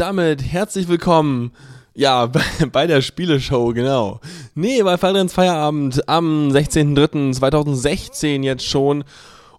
Damit 0.00 0.42
herzlich 0.42 0.88
willkommen. 0.88 1.52
Ja, 1.92 2.24
bei, 2.32 2.40
bei 2.72 2.86
der 2.86 3.02
Spieleshow, 3.02 3.74
genau. 3.74 4.18
Nee, 4.54 4.82
bei 4.82 4.96
Fallrens 4.96 5.34
Feierabend 5.34 6.08
am 6.08 6.48
16.03.2016 6.48 8.42
jetzt 8.42 8.64
schon. 8.64 9.04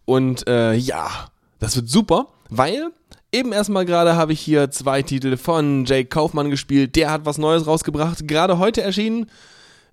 Und 0.05 0.47
äh, 0.47 0.73
ja, 0.73 1.27
das 1.59 1.75
wird 1.75 1.89
super, 1.89 2.25
weil 2.49 2.87
eben 3.31 3.51
erstmal 3.51 3.85
gerade 3.85 4.15
habe 4.15 4.33
ich 4.33 4.39
hier 4.39 4.71
zwei 4.71 5.03
Titel 5.03 5.37
von 5.37 5.85
Jake 5.85 6.09
Kaufmann 6.09 6.49
gespielt. 6.49 6.95
Der 6.95 7.11
hat 7.11 7.23
was 7.25 7.37
Neues 7.37 7.67
rausgebracht. 7.67 8.27
Gerade 8.27 8.57
heute 8.57 8.81
erschienen 8.81 9.29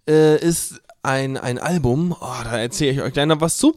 äh, 0.08 0.38
ist 0.38 0.80
ein, 1.02 1.36
ein 1.36 1.58
Album. 1.58 2.16
Oh, 2.18 2.42
da 2.42 2.56
erzähle 2.56 2.92
ich 2.92 3.02
euch 3.02 3.12
gleich 3.12 3.26
noch 3.26 3.42
was 3.42 3.58
zu. 3.58 3.76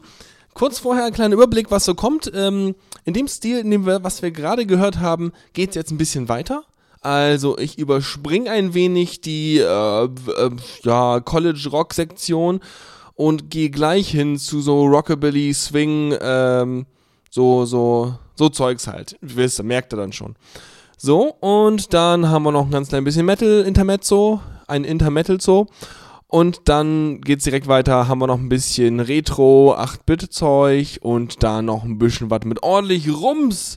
Kurz 0.54 0.78
vorher 0.78 1.06
ein 1.06 1.12
kleiner 1.12 1.34
Überblick, 1.34 1.70
was 1.70 1.84
so 1.84 1.94
kommt. 1.94 2.30
Ähm, 2.34 2.74
in 3.04 3.14
dem 3.14 3.28
Stil, 3.28 3.58
in 3.58 3.70
dem 3.70 3.86
wir, 3.86 4.04
was 4.04 4.22
wir 4.22 4.30
gerade 4.30 4.66
gehört 4.66 5.00
haben, 5.00 5.32
geht 5.54 5.70
es 5.70 5.74
jetzt 5.76 5.90
ein 5.90 5.98
bisschen 5.98 6.28
weiter. 6.28 6.64
Also 7.00 7.58
ich 7.58 7.78
überspringe 7.78 8.50
ein 8.50 8.74
wenig 8.74 9.20
die 9.20 9.58
äh, 9.58 10.04
äh, 10.04 10.50
ja, 10.84 11.20
College-Rock-Sektion 11.20 12.60
und 13.14 13.50
gehe 13.50 13.70
gleich 13.70 14.10
hin 14.10 14.38
zu 14.38 14.60
so 14.60 14.86
Rockabilly, 14.86 15.52
Swing, 15.52 16.14
ähm, 16.20 16.86
so, 17.28 17.64
so, 17.64 18.14
so 18.36 18.48
Zeugs 18.48 18.86
halt. 18.86 19.16
Wisst 19.20 19.58
ihr, 19.58 19.64
merkt 19.64 19.92
ihr 19.92 19.96
dann 19.96 20.12
schon. 20.12 20.36
So, 20.96 21.34
und 21.40 21.92
dann 21.92 22.28
haben 22.28 22.44
wir 22.44 22.52
noch 22.52 22.66
ein 22.66 22.70
ganz 22.70 22.88
klein 22.88 23.02
bisschen 23.02 23.26
Metal-Intermezzo, 23.26 24.40
ein 24.68 24.84
Intermetal-Zo. 24.84 25.66
Und 26.32 26.70
dann 26.70 27.20
geht's 27.20 27.44
direkt 27.44 27.68
weiter, 27.68 28.08
haben 28.08 28.18
wir 28.20 28.26
noch 28.26 28.38
ein 28.38 28.48
bisschen 28.48 29.00
Retro, 29.00 29.74
8-Bit-Zeug 29.76 31.00
und 31.02 31.42
da 31.42 31.60
noch 31.60 31.84
ein 31.84 31.98
bisschen 31.98 32.30
was 32.30 32.46
mit 32.46 32.62
ordentlich 32.62 33.12
Rums. 33.12 33.76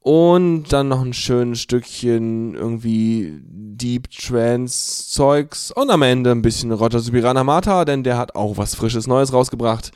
Und 0.00 0.64
dann 0.72 0.88
noch 0.88 1.00
ein 1.00 1.12
schönes 1.12 1.60
Stückchen 1.60 2.56
irgendwie 2.56 3.38
Deep 3.44 4.10
Trance 4.10 5.12
Zeugs. 5.12 5.70
Und 5.70 5.90
am 5.90 6.02
Ende 6.02 6.32
ein 6.32 6.42
bisschen 6.42 6.72
Roger 6.72 6.98
Subirana 6.98 7.44
Mata, 7.44 7.84
denn 7.84 8.02
der 8.02 8.18
hat 8.18 8.34
auch 8.34 8.56
was 8.56 8.74
Frisches 8.74 9.06
Neues 9.06 9.32
rausgebracht. 9.32 9.92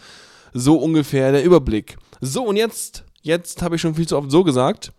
So 0.53 0.77
ungefähr 0.77 1.33
der 1.33 1.43
Überblick. 1.43 1.97
So, 2.21 2.45
und 2.45 2.55
jetzt, 2.55 3.03
jetzt 3.23 3.63
habe 3.63 3.75
ich 3.75 3.81
schon 3.83 3.97
viel 3.97 4.07
zu 4.07 4.17
oft 4.17 4.31
so 4.31 4.45
gesagt. 4.45 4.93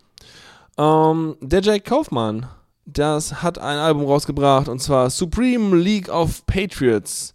Ähm, 0.76 1.38
der 1.40 1.62
Jake 1.62 1.88
Kaufmann 1.88 2.48
das 2.86 3.42
hat 3.42 3.58
ein 3.58 3.78
Album 3.78 4.04
rausgebracht 4.04 4.68
und 4.68 4.80
zwar 4.80 5.10
Supreme 5.10 5.76
League 5.76 6.08
of 6.08 6.46
Patriots. 6.46 7.34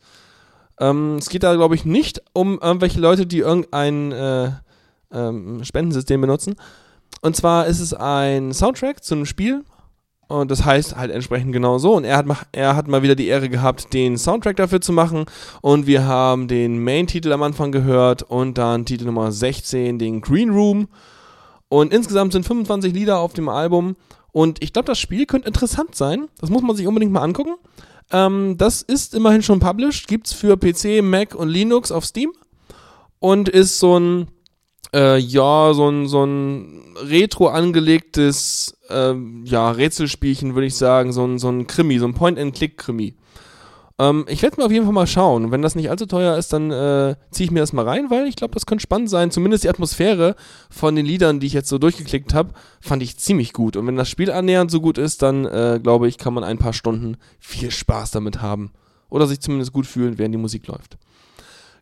Ähm, 0.79 1.17
es 1.17 1.29
geht 1.29 1.43
da, 1.43 1.53
glaube 1.55 1.75
ich, 1.75 1.85
nicht 1.85 2.21
um 2.33 2.57
irgendwelche 2.59 2.99
Leute, 2.99 3.27
die 3.27 3.39
irgendein 3.39 4.11
äh, 4.11 4.51
ähm, 5.11 5.63
Spendensystem 5.63 6.21
benutzen. 6.21 6.55
Und 7.21 7.35
zwar 7.35 7.67
ist 7.67 7.81
es 7.81 7.93
ein 7.93 8.53
Soundtrack 8.53 9.03
zu 9.03 9.13
einem 9.13 9.25
Spiel. 9.25 9.63
Und 10.27 10.49
das 10.49 10.63
heißt 10.63 10.95
halt 10.95 11.11
entsprechend 11.11 11.51
genau 11.51 11.77
so. 11.77 11.95
Und 11.97 12.05
er 12.05 12.15
hat, 12.15 12.25
er 12.53 12.75
hat 12.77 12.87
mal 12.87 13.03
wieder 13.03 13.15
die 13.15 13.27
Ehre 13.27 13.49
gehabt, 13.49 13.93
den 13.93 14.17
Soundtrack 14.17 14.55
dafür 14.55 14.79
zu 14.79 14.93
machen. 14.93 15.25
Und 15.61 15.87
wir 15.87 16.05
haben 16.05 16.47
den 16.47 16.81
Main-Titel 16.81 17.33
am 17.33 17.43
Anfang 17.43 17.73
gehört 17.73 18.23
und 18.23 18.57
dann 18.57 18.85
Titel 18.85 19.05
Nummer 19.05 19.33
16, 19.33 19.99
den 19.99 20.21
Green 20.21 20.49
Room. 20.49 20.87
Und 21.67 21.93
insgesamt 21.93 22.31
sind 22.31 22.45
25 22.45 22.93
Lieder 22.93 23.19
auf 23.19 23.33
dem 23.33 23.49
Album. 23.49 23.97
Und 24.31 24.63
ich 24.63 24.73
glaube, 24.73 24.87
das 24.87 24.99
Spiel 24.99 25.25
könnte 25.25 25.47
interessant 25.47 25.95
sein. 25.95 26.27
Das 26.39 26.49
muss 26.49 26.61
man 26.61 26.75
sich 26.75 26.87
unbedingt 26.87 27.11
mal 27.11 27.21
angucken. 27.21 27.55
Ähm, 28.11 28.55
das 28.57 28.81
ist 28.81 29.13
immerhin 29.13 29.43
schon 29.43 29.59
published. 29.59 30.07
Gibt 30.07 30.27
es 30.27 30.33
für 30.33 30.57
PC, 30.57 31.03
Mac 31.03 31.35
und 31.35 31.49
Linux 31.49 31.91
auf 31.91 32.05
Steam. 32.05 32.31
Und 33.19 33.49
ist 33.49 33.79
so 33.79 33.99
ein, 33.99 34.27
äh, 34.93 35.17
ja, 35.17 35.73
so 35.73 35.89
ein, 35.89 36.07
so 36.07 36.25
ein 36.25 36.95
retro 37.03 37.47
angelegtes, 37.47 38.77
äh, 38.89 39.13
ja, 39.43 39.71
Rätselspielchen, 39.71 40.55
würde 40.55 40.67
ich 40.67 40.75
sagen. 40.75 41.11
So 41.13 41.25
ein, 41.25 41.37
so 41.37 41.49
ein 41.49 41.67
Krimi, 41.67 41.99
so 41.99 42.05
ein 42.05 42.13
Point-and-Click-Krimi. 42.13 43.15
Ähm, 44.01 44.25
ich 44.27 44.41
werde 44.41 44.57
mir 44.57 44.65
auf 44.65 44.71
jeden 44.71 44.85
Fall 44.85 44.95
mal 44.95 45.05
schauen. 45.05 45.51
Wenn 45.51 45.61
das 45.61 45.75
nicht 45.75 45.91
allzu 45.91 46.07
teuer 46.07 46.35
ist, 46.35 46.51
dann 46.53 46.71
äh, 46.71 47.15
ziehe 47.29 47.45
ich 47.45 47.51
mir 47.51 47.59
das 47.59 47.71
mal 47.71 47.87
rein, 47.87 48.09
weil 48.09 48.25
ich 48.25 48.35
glaube, 48.35 48.55
das 48.55 48.65
könnte 48.65 48.81
spannend 48.81 49.11
sein. 49.11 49.29
Zumindest 49.29 49.63
die 49.63 49.69
Atmosphäre 49.69 50.35
von 50.71 50.95
den 50.95 51.05
Liedern, 51.05 51.39
die 51.39 51.45
ich 51.45 51.53
jetzt 51.53 51.69
so 51.69 51.77
durchgeklickt 51.77 52.33
habe, 52.33 52.49
fand 52.79 53.03
ich 53.03 53.19
ziemlich 53.19 53.53
gut. 53.53 53.75
Und 53.77 53.85
wenn 53.85 53.97
das 53.97 54.09
Spiel 54.09 54.31
annähernd 54.31 54.71
so 54.71 54.81
gut 54.81 54.97
ist, 54.97 55.21
dann 55.21 55.45
äh, 55.45 55.79
glaube 55.83 56.07
ich, 56.07 56.17
kann 56.17 56.33
man 56.33 56.43
ein 56.43 56.57
paar 56.57 56.73
Stunden 56.73 57.17
viel 57.39 57.69
Spaß 57.69 58.09
damit 58.09 58.41
haben. 58.41 58.71
Oder 59.09 59.27
sich 59.27 59.39
zumindest 59.39 59.71
gut 59.71 59.85
fühlen, 59.85 60.17
während 60.17 60.33
die 60.33 60.39
Musik 60.39 60.65
läuft. 60.65 60.97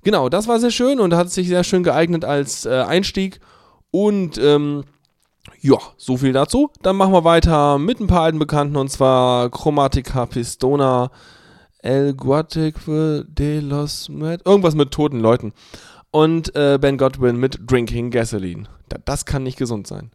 Genau, 0.03 0.27
das 0.27 0.49
war 0.49 0.59
sehr 0.59 0.71
schön 0.71 0.99
und 0.99 1.13
hat 1.13 1.31
sich 1.31 1.47
sehr 1.47 1.63
schön 1.63 1.83
geeignet 1.83 2.25
als 2.25 2.65
äh, 2.65 2.81
Einstieg. 2.81 3.39
Und 3.91 4.37
ähm, 4.39 4.83
ja, 5.61 5.77
so 5.95 6.17
viel 6.17 6.33
dazu. 6.33 6.69
Dann 6.81 6.97
machen 6.97 7.13
wir 7.13 7.23
weiter 7.23 7.77
mit 7.77 8.01
ein 8.01 8.07
paar 8.07 8.23
alten 8.23 8.39
Bekannten 8.39 8.75
und 8.75 8.91
zwar 8.91 9.49
Chromatica 9.49 10.25
Pistona 10.25 11.11
El 11.81 12.13
Guateque 12.13 13.25
de 13.27 13.61
los 13.61 14.09
Med 14.09 14.41
irgendwas 14.45 14.75
mit 14.75 14.91
toten 14.91 15.19
Leuten. 15.19 15.53
Und 16.11 16.55
äh, 16.55 16.77
Ben 16.79 16.97
Godwin 16.97 17.37
mit 17.37 17.59
Drinking 17.65 18.11
Gasoline. 18.11 18.63
Das 19.05 19.25
kann 19.25 19.43
nicht 19.43 19.57
gesund 19.57 19.87
sein. 19.87 20.11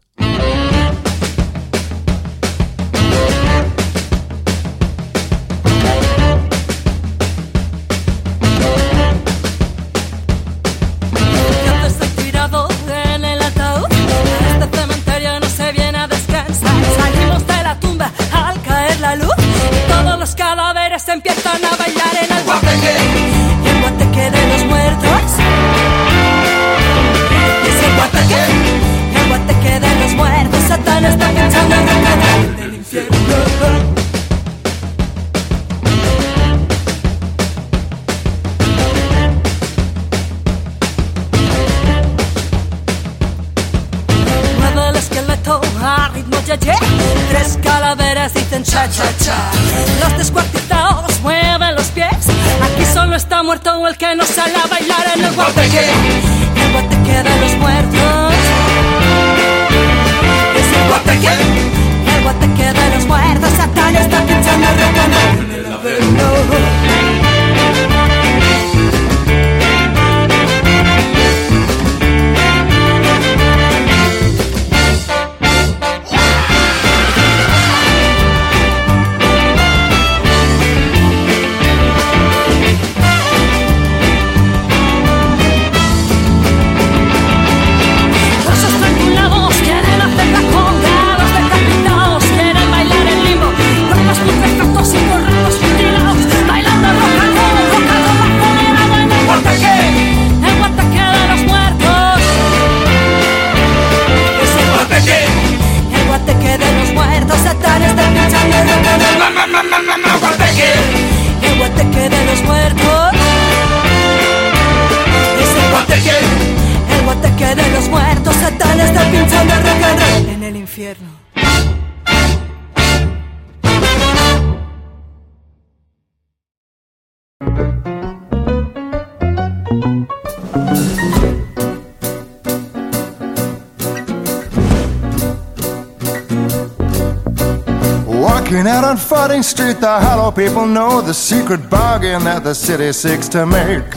Hollow 140.25 140.35
people 140.35 140.65
know 140.65 141.01
the 141.01 141.13
secret 141.13 141.69
bargain 141.69 142.23
that 142.23 142.43
the 142.43 142.55
city 142.55 142.91
seeks 142.93 143.29
to 143.29 143.45
make. 143.45 143.87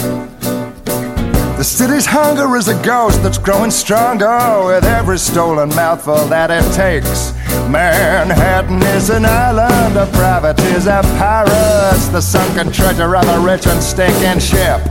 The 1.56 1.62
city's 1.64 2.04
hunger 2.04 2.54
is 2.54 2.68
a 2.68 2.75
ghost 2.82 3.23
that's 3.23 3.38
growing 3.38 3.70
stronger 3.70 4.66
with 4.66 4.85
every 4.85 5.16
stolen 5.18 5.70
mouthful 5.70 6.26
that 6.26 6.50
it 6.50 6.70
takes. 6.75 7.32
Manhattan 7.70 8.82
is 8.94 9.08
an 9.08 9.25
island 9.25 9.97
of 9.97 10.12
privateers 10.12 10.87
and 10.87 11.06
pirates, 11.16 12.08
the 12.08 12.20
sunken 12.20 12.70
treasure 12.73 13.16
of 13.16 13.26
a 13.26 13.40
rich 13.40 13.66
and 13.66 13.82
stinking 13.82 14.38
ship. 14.38 14.82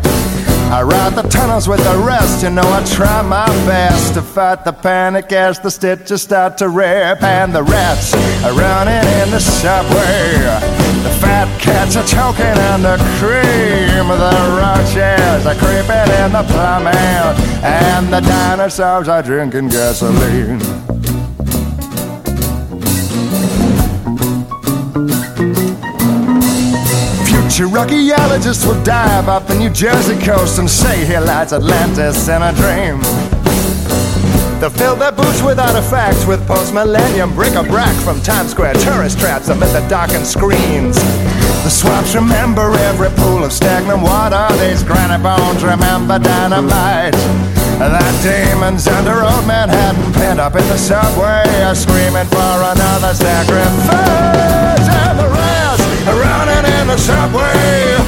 I 0.73 0.81
ride 0.81 1.13
the 1.13 1.21
tunnels 1.29 1.67
with 1.67 1.83
the 1.83 1.99
rest, 1.99 2.41
you 2.41 2.49
know 2.49 2.65
I 2.65 2.83
try 2.83 3.21
my 3.21 3.45
best 3.67 4.15
to 4.15 4.23
fight 4.23 4.65
the 4.65 4.73
panic 4.73 5.31
as 5.31 5.59
the 5.59 5.69
stitches 5.69 6.23
start 6.23 6.57
to 6.57 6.67
rip 6.67 7.21
and 7.21 7.53
the 7.53 7.61
rats 7.61 8.15
are 8.43 8.53
running 8.53 9.07
in 9.21 9.29
the 9.29 9.39
subway. 9.39 10.66
Fat 11.37 11.61
cats 11.61 11.95
are 11.95 12.07
choking 12.07 12.57
on 12.73 12.81
the 12.81 12.97
cream, 13.19 14.07
the 14.09 14.37
roaches 14.57 15.45
are 15.45 15.53
creeping 15.53 16.09
in 16.25 16.31
the 16.31 16.41
plumbing, 16.49 16.93
and 17.63 18.07
the 18.11 18.21
dinosaurs 18.21 19.07
are 19.07 19.21
drinking 19.21 19.67
gasoline. 19.67 20.59
Future 27.27 27.69
archaeologists 27.77 28.65
will 28.65 28.83
dive 28.83 29.29
up 29.29 29.45
the 29.45 29.53
New 29.53 29.69
Jersey 29.69 30.17
coast 30.25 30.57
and 30.57 30.67
say 30.67 31.05
here 31.05 31.21
lies 31.21 31.53
Atlantis 31.53 32.27
in 32.29 32.41
a 32.41 32.51
dream. 32.53 32.99
They'll 34.59 34.71
fill 34.71 34.95
their 34.95 35.11
boots 35.11 35.43
with 35.43 35.59
artifacts 35.59 36.25
with 36.25 36.47
post-millennium 36.47 37.35
bric-a-brac 37.35 37.95
from 37.97 38.19
Times 38.21 38.49
Square 38.49 38.73
tourist 38.73 39.19
traps 39.19 39.49
amid 39.49 39.67
the 39.67 39.87
darkened 39.87 40.25
screens. 40.25 40.97
The 41.67 41.75
swamps 41.75 42.15
remember 42.15 42.71
every 42.87 43.09
pool 43.19 43.43
of 43.43 43.51
stagnant 43.51 43.99
water. 43.99 44.47
These 44.55 44.87
granite 44.87 45.19
bones 45.19 45.59
remember 45.65 46.15
dynamite. 46.17 47.11
That 47.75 48.15
demons 48.23 48.87
under 48.87 49.19
old 49.19 49.43
Manhattan 49.43 49.99
pent 50.15 50.39
up 50.39 50.55
in 50.55 50.63
the 50.71 50.79
subway 50.79 51.43
are 51.67 51.75
screaming 51.75 52.23
for 52.31 52.55
another 52.71 53.11
sacrifice. 53.11 54.87
And 54.95 55.19
the 55.19 55.27
rats 55.27 55.83
are 56.07 56.15
running 56.15 56.63
in 56.71 56.87
the 56.87 56.95
subway. 57.03 57.99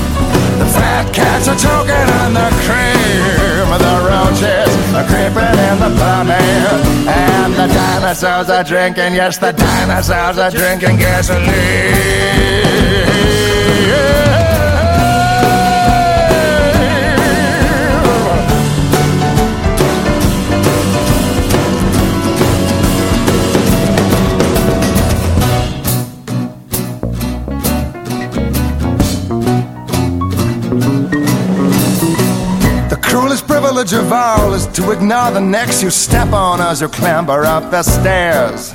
The 0.56 0.70
fat 0.72 1.12
cats 1.12 1.52
are 1.52 1.60
choking 1.60 2.08
on 2.24 2.32
the 2.32 2.48
cream. 2.64 3.68
The 3.76 3.96
roaches 4.08 4.72
are 4.96 5.04
creeping 5.04 5.60
in 5.68 5.76
the 5.84 5.92
plumbing. 6.00 6.64
And 7.12 7.52
the 7.60 7.68
dinosaurs 7.68 8.48
are 8.48 8.64
drinking, 8.64 9.20
yes, 9.20 9.36
the 9.38 9.52
dinosaurs 9.52 10.40
are 10.40 10.48
drinking 10.50 10.96
gasoline. 10.96 12.59
Privilege 33.70 33.94
of 33.94 34.12
all 34.12 34.56
is 34.56 34.66
to 34.66 34.90
ignore 34.90 35.30
the 35.30 35.40
necks 35.40 35.84
you 35.84 35.92
step 35.92 36.34
on 36.34 36.60
as 36.60 36.82
you 36.82 36.88
clamber 36.88 37.46
up 37.46 37.70
the 37.70 37.84
stairs. 37.84 38.74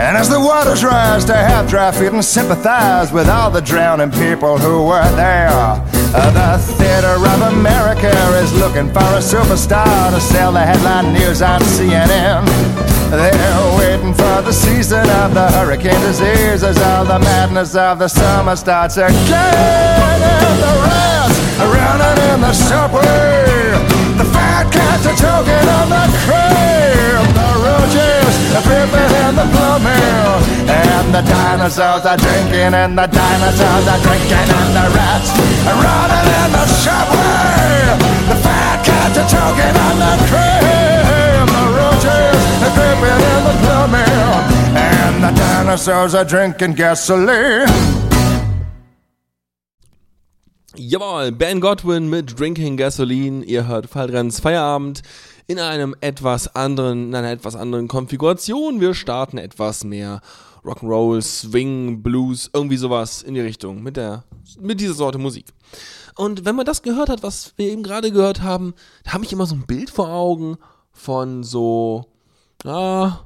And 0.00 0.16
as 0.16 0.30
the 0.30 0.40
waters 0.40 0.82
rise 0.82 1.26
to 1.26 1.34
have 1.34 1.68
dry 1.68 1.92
feet 1.92 2.10
and 2.10 2.24
sympathize 2.24 3.12
with 3.12 3.28
all 3.28 3.50
the 3.50 3.60
drowning 3.60 4.10
people 4.12 4.56
who 4.56 4.86
were 4.86 5.10
there. 5.14 5.50
The 6.10 6.56
theater 6.78 7.16
of 7.32 7.42
America 7.54 8.12
is 8.42 8.50
looking 8.54 8.88
for 8.88 9.10
a 9.12 9.20
superstar 9.20 10.10
to 10.10 10.20
sell 10.22 10.52
the 10.52 10.64
headline 10.64 11.12
news 11.12 11.42
on 11.42 11.60
CNN. 11.60 12.46
They're 13.10 13.76
waiting 13.76 14.14
for 14.14 14.40
the 14.40 14.52
season 14.52 15.06
of 15.20 15.34
the 15.34 15.50
hurricane 15.50 16.00
disease 16.00 16.62
as 16.64 16.78
all 16.78 17.04
the 17.04 17.18
madness 17.18 17.74
of 17.74 17.98
the 17.98 18.08
summer 18.08 18.56
starts 18.56 18.96
again. 18.96 19.36
The 22.46 22.52
subway. 22.54 23.74
The 24.18 24.26
fat 24.30 24.70
cats 24.70 25.04
are 25.10 25.18
choking 25.18 25.66
on 25.78 25.86
the 25.90 26.04
cream. 26.22 27.22
The 27.34 27.50
roaches 27.66 28.34
are 28.54 28.62
creeping 28.62 29.12
in 29.26 29.32
the 29.34 29.46
plumbing. 29.50 30.46
And 30.70 31.06
the 31.10 31.22
dinosaurs 31.26 32.06
are 32.06 32.16
drinking, 32.16 32.72
and 32.82 32.94
the 32.96 33.08
dinosaurs 33.10 33.86
are 33.90 34.02
drinking, 34.06 34.46
and 34.58 34.70
the 34.78 34.86
rats 34.94 35.30
are 35.70 35.78
running 35.82 36.26
in 36.38 36.48
the 36.54 36.66
subway. 36.86 37.98
The 38.30 38.38
fat 38.46 38.78
cats 38.86 39.16
are 39.22 39.28
choking 39.34 39.76
on 39.86 39.94
the 40.04 40.14
cream. 40.30 41.46
The 41.50 41.64
roaches 41.78 42.42
are 42.66 42.74
creeping 42.78 43.20
in 43.34 43.40
the 43.48 43.54
plumbing. 43.62 44.34
And 44.78 45.16
the 45.24 45.32
dinosaurs 45.34 46.14
are 46.14 46.24
drinking 46.24 46.74
gasoline. 46.74 48.05
Jawohl, 50.78 51.32
Ben 51.32 51.60
Godwin 51.62 52.10
mit 52.10 52.38
Drinking 52.38 52.76
Gasoline. 52.76 53.42
Ihr 53.44 53.66
hört 53.66 53.86
Fallrenns 53.86 54.40
Feierabend 54.40 55.00
in 55.46 55.58
einem 55.58 55.96
etwas 56.02 56.54
anderen, 56.54 57.08
in 57.08 57.14
einer 57.14 57.30
etwas 57.30 57.56
anderen 57.56 57.88
Konfiguration. 57.88 58.78
Wir 58.80 58.92
starten 58.92 59.38
etwas 59.38 59.84
mehr 59.84 60.20
Rock'n'Roll, 60.64 61.22
Swing, 61.22 62.02
Blues, 62.02 62.50
irgendwie 62.52 62.76
sowas 62.76 63.22
in 63.22 63.32
die 63.32 63.40
Richtung 63.40 63.82
mit 63.82 63.96
der, 63.96 64.24
mit 64.60 64.80
dieser 64.80 64.92
Sorte 64.92 65.16
Musik. 65.16 65.46
Und 66.14 66.44
wenn 66.44 66.56
man 66.56 66.66
das 66.66 66.82
gehört 66.82 67.08
hat, 67.08 67.22
was 67.22 67.54
wir 67.56 67.70
eben 67.70 67.82
gerade 67.82 68.12
gehört 68.12 68.42
haben, 68.42 68.74
da 69.04 69.14
habe 69.14 69.24
ich 69.24 69.32
immer 69.32 69.46
so 69.46 69.54
ein 69.54 69.66
Bild 69.66 69.88
vor 69.88 70.10
Augen 70.10 70.58
von 70.92 71.42
so, 71.42 72.04
ah, 72.64 73.20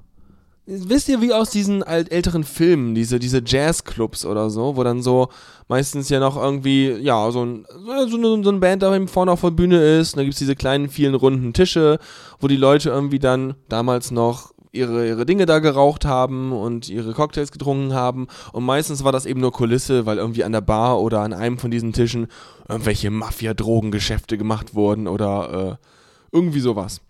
Wisst 0.72 1.08
ihr, 1.08 1.20
wie 1.20 1.32
aus 1.32 1.50
diesen 1.50 1.82
alt 1.82 2.12
älteren 2.12 2.44
Filmen, 2.44 2.94
diese, 2.94 3.18
diese 3.18 3.42
Jazzclubs 3.44 4.24
oder 4.24 4.50
so, 4.50 4.76
wo 4.76 4.84
dann 4.84 5.02
so 5.02 5.28
meistens 5.66 6.08
ja 6.10 6.20
noch 6.20 6.36
irgendwie, 6.36 6.92
ja, 6.92 7.28
so, 7.32 7.44
ein, 7.44 7.66
so, 7.84 8.16
eine, 8.16 8.44
so 8.44 8.50
eine 8.50 8.58
Band 8.58 8.84
da 8.84 9.06
vorne 9.08 9.32
auf 9.32 9.40
der 9.40 9.50
Bühne 9.50 9.82
ist, 9.98 10.14
und 10.14 10.18
da 10.18 10.22
gibt's 10.22 10.38
diese 10.38 10.54
kleinen, 10.54 10.88
vielen 10.88 11.16
runden 11.16 11.52
Tische, 11.52 11.98
wo 12.38 12.46
die 12.46 12.56
Leute 12.56 12.90
irgendwie 12.90 13.18
dann 13.18 13.54
damals 13.68 14.12
noch 14.12 14.52
ihre, 14.70 15.08
ihre 15.08 15.26
Dinge 15.26 15.44
da 15.44 15.58
geraucht 15.58 16.04
haben 16.04 16.52
und 16.52 16.88
ihre 16.88 17.14
Cocktails 17.14 17.50
getrunken 17.50 17.92
haben. 17.92 18.28
Und 18.52 18.64
meistens 18.64 19.02
war 19.02 19.10
das 19.10 19.26
eben 19.26 19.40
nur 19.40 19.50
Kulisse, 19.50 20.06
weil 20.06 20.18
irgendwie 20.18 20.44
an 20.44 20.52
der 20.52 20.60
Bar 20.60 21.00
oder 21.00 21.22
an 21.22 21.32
einem 21.32 21.58
von 21.58 21.72
diesen 21.72 21.92
Tischen 21.92 22.28
irgendwelche 22.68 23.10
Mafia-Drogengeschäfte 23.10 24.38
gemacht 24.38 24.76
wurden 24.76 25.08
oder 25.08 25.78
äh, 25.80 25.86
irgendwie 26.30 26.60
sowas. 26.60 27.00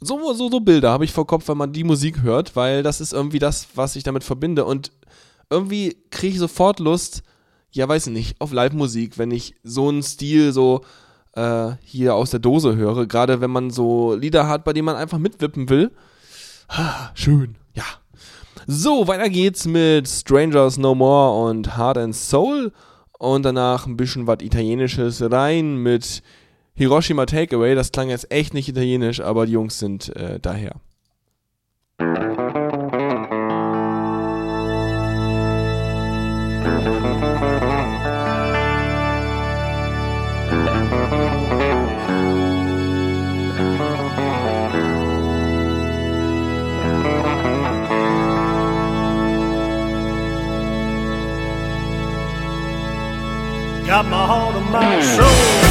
So, 0.00 0.32
so, 0.32 0.48
so 0.48 0.60
Bilder 0.60 0.90
habe 0.90 1.04
ich 1.04 1.12
vor 1.12 1.26
Kopf, 1.26 1.48
wenn 1.48 1.58
man 1.58 1.72
die 1.72 1.84
Musik 1.84 2.22
hört, 2.22 2.54
weil 2.54 2.82
das 2.82 3.00
ist 3.00 3.12
irgendwie 3.12 3.40
das, 3.40 3.66
was 3.74 3.96
ich 3.96 4.04
damit 4.04 4.22
verbinde. 4.22 4.64
Und 4.64 4.92
irgendwie 5.50 5.96
kriege 6.10 6.34
ich 6.34 6.38
sofort 6.38 6.78
Lust, 6.78 7.22
ja, 7.72 7.88
weiß 7.88 8.06
ich 8.06 8.12
nicht, 8.12 8.40
auf 8.40 8.52
Live-Musik, 8.52 9.18
wenn 9.18 9.30
ich 9.30 9.56
so 9.64 9.88
einen 9.88 10.02
Stil 10.02 10.52
so 10.52 10.82
äh, 11.34 11.72
hier 11.82 12.14
aus 12.14 12.30
der 12.30 12.40
Dose 12.40 12.76
höre. 12.76 13.06
Gerade 13.06 13.40
wenn 13.40 13.50
man 13.50 13.70
so 13.70 14.14
Lieder 14.14 14.46
hat, 14.46 14.64
bei 14.64 14.72
denen 14.72 14.86
man 14.86 14.96
einfach 14.96 15.18
mitwippen 15.18 15.68
will. 15.68 15.90
Ah, 16.68 17.10
schön, 17.14 17.56
ja. 17.74 17.84
So, 18.66 19.08
weiter 19.08 19.30
geht's 19.30 19.66
mit 19.66 20.06
Strangers 20.06 20.78
No 20.78 20.94
More 20.94 21.48
und 21.48 21.76
Heart 21.76 21.98
and 21.98 22.14
Soul. 22.14 22.72
Und 23.18 23.42
danach 23.44 23.86
ein 23.86 23.96
bisschen 23.96 24.28
was 24.28 24.42
Italienisches 24.42 25.22
rein 25.28 25.78
mit 25.78 26.22
Hiroshima 26.78 27.26
Takeaway. 27.26 27.74
Das 27.74 27.90
klang 27.90 28.08
jetzt 28.08 28.30
echt 28.30 28.54
nicht 28.54 28.68
italienisch, 28.68 29.20
aber 29.20 29.46
die 29.46 29.52
Jungs 29.52 29.80
sind 29.80 30.14
äh, 30.14 30.38
daher. 30.38 30.76
Got 53.84 54.04
my 54.04 54.26
heart 54.26 54.54
and 54.54 54.70
my 54.70 55.02
soul. 55.02 55.67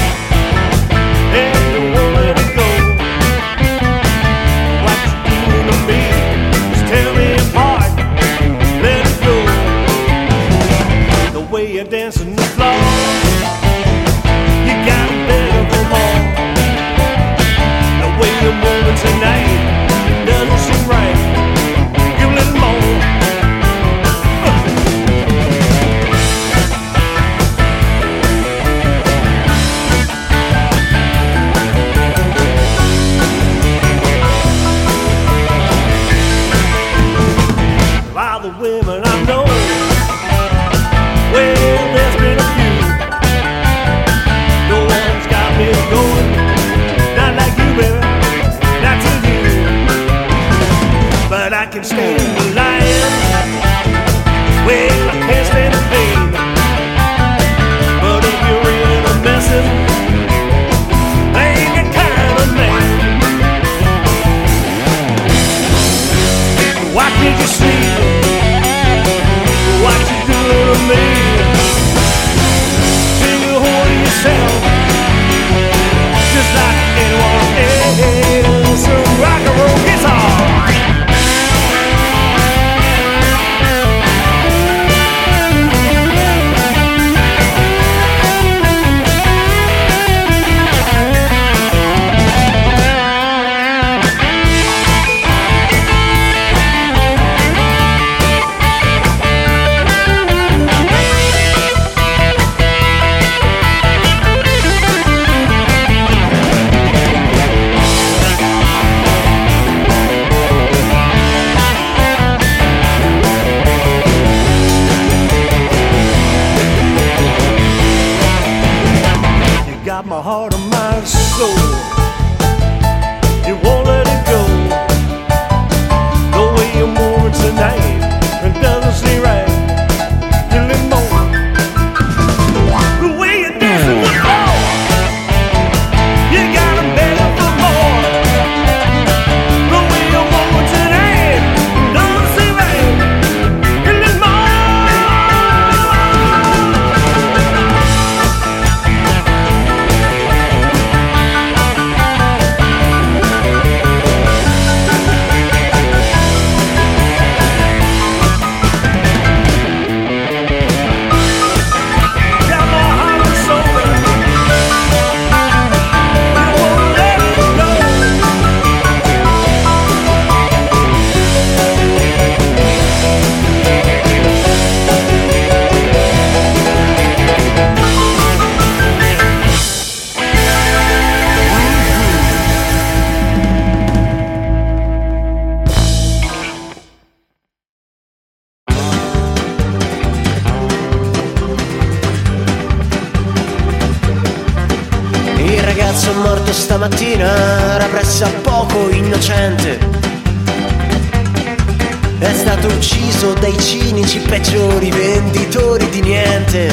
Venditori 205.08 205.90
di 205.90 206.02
niente. 206.02 206.70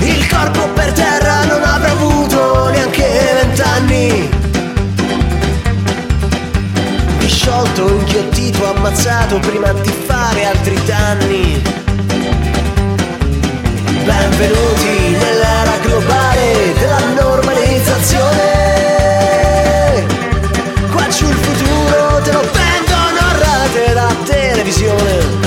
Il 0.00 0.26
corpo 0.28 0.66
per 0.70 0.92
terra 0.92 1.44
non 1.44 1.62
avrà 1.62 1.90
avuto 1.90 2.70
neanche 2.70 3.06
vent'anni. 3.42 4.28
Disciolto, 7.18 7.88
inghiottito, 7.88 8.66
ammazzato 8.74 9.38
prima 9.40 9.72
di 9.72 9.92
fare 10.06 10.46
altri 10.46 10.82
danni. 10.84 11.62
Benvenuti 14.04 15.10
nell'era 15.10 15.76
globale 15.82 16.72
della 16.78 17.00
normalizzazione. 17.20 18.65
Televisione. 24.76 25.44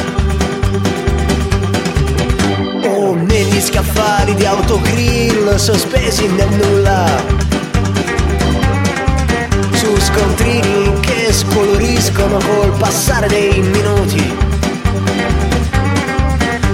O 2.86 3.14
negli 3.14 3.62
scaffali 3.62 4.34
di 4.34 4.46
autogrill 4.46 5.56
sospesi 5.56 6.28
nel 6.28 6.50
nulla. 6.50 7.06
Su 9.74 9.96
scontrini 9.98 11.00
che 11.00 11.32
scoloriscono 11.32 12.38
col 12.38 12.72
passare 12.78 13.28
dei 13.28 13.60
minuti. 13.60 14.38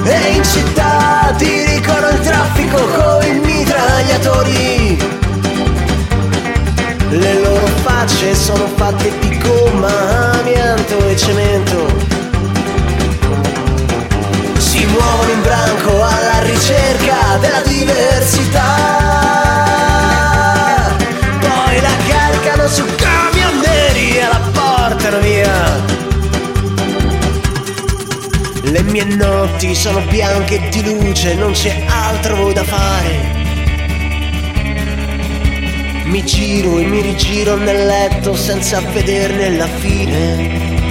E 0.04 0.30
in 0.30 0.44
città 0.44 1.34
dirigono 1.38 2.10
il 2.10 2.20
traffico 2.20 2.78
con 2.78 3.26
i 3.26 3.40
mitragliatori. 3.40 4.98
Le 7.10 7.40
loro 7.42 7.66
facce 7.84 8.36
sono 8.36 8.68
fatte 8.76 9.12
di 9.20 9.38
gomma, 9.40 10.40
amianto 10.40 11.08
e 11.08 11.16
cemento. 11.16 12.15
Muovono 14.98 15.32
in 15.32 15.42
branco 15.42 15.92
alla 16.02 16.40
ricerca 16.40 17.38
della 17.42 17.62
diversità. 17.62 18.64
Poi 21.40 21.82
la 21.82 21.96
caricano 22.08 22.68
su 22.68 22.86
camion 22.96 23.60
neri 23.60 24.18
e 24.18 24.22
la 24.22 24.42
portano 24.54 25.20
via. 25.20 25.84
Le 28.64 28.82
mie 28.84 29.04
notti 29.04 29.76
sono 29.76 30.00
bianche 30.10 30.70
di 30.70 30.84
luce, 30.84 31.36
non 31.36 31.52
c'è 31.52 31.84
altro 31.88 32.54
da 32.54 32.64
fare. 32.64 33.44
Mi 36.06 36.24
giro 36.24 36.80
e 36.80 36.86
mi 36.86 37.02
rigiro 37.02 37.58
nel 37.58 37.86
letto 37.86 38.34
senza 38.34 38.80
vederne 38.80 39.50
la 39.58 39.68
fine. 39.68 40.85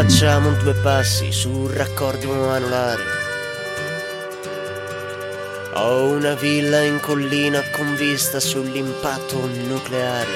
Facciamo 0.00 0.52
due 0.52 0.74
passi 0.74 1.32
sul 1.32 1.72
raccordo 1.72 2.50
anulare. 2.50 3.02
Ho 5.72 6.10
una 6.10 6.34
villa 6.34 6.82
in 6.82 7.00
collina 7.00 7.60
con 7.72 7.96
vista 7.96 8.38
sull'impatto 8.38 9.44
nucleare. 9.66 10.30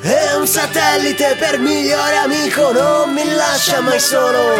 E 0.00 0.34
un 0.34 0.46
satellite 0.46 1.36
per 1.38 1.58
migliore 1.58 2.16
amico 2.16 2.72
non 2.72 3.12
mi 3.12 3.30
lascia 3.34 3.82
mai 3.82 4.00
solo. 4.00 4.54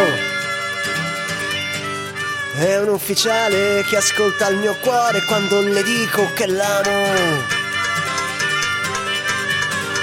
È 2.59 2.77
un 2.77 2.89
ufficiale 2.89 3.83
che 3.89 3.97
ascolta 3.97 4.49
il 4.49 4.57
mio 4.57 4.75
cuore 4.83 5.23
quando 5.23 5.61
le 5.61 5.81
dico 5.81 6.31
che 6.35 6.45
l'amo. 6.45 7.50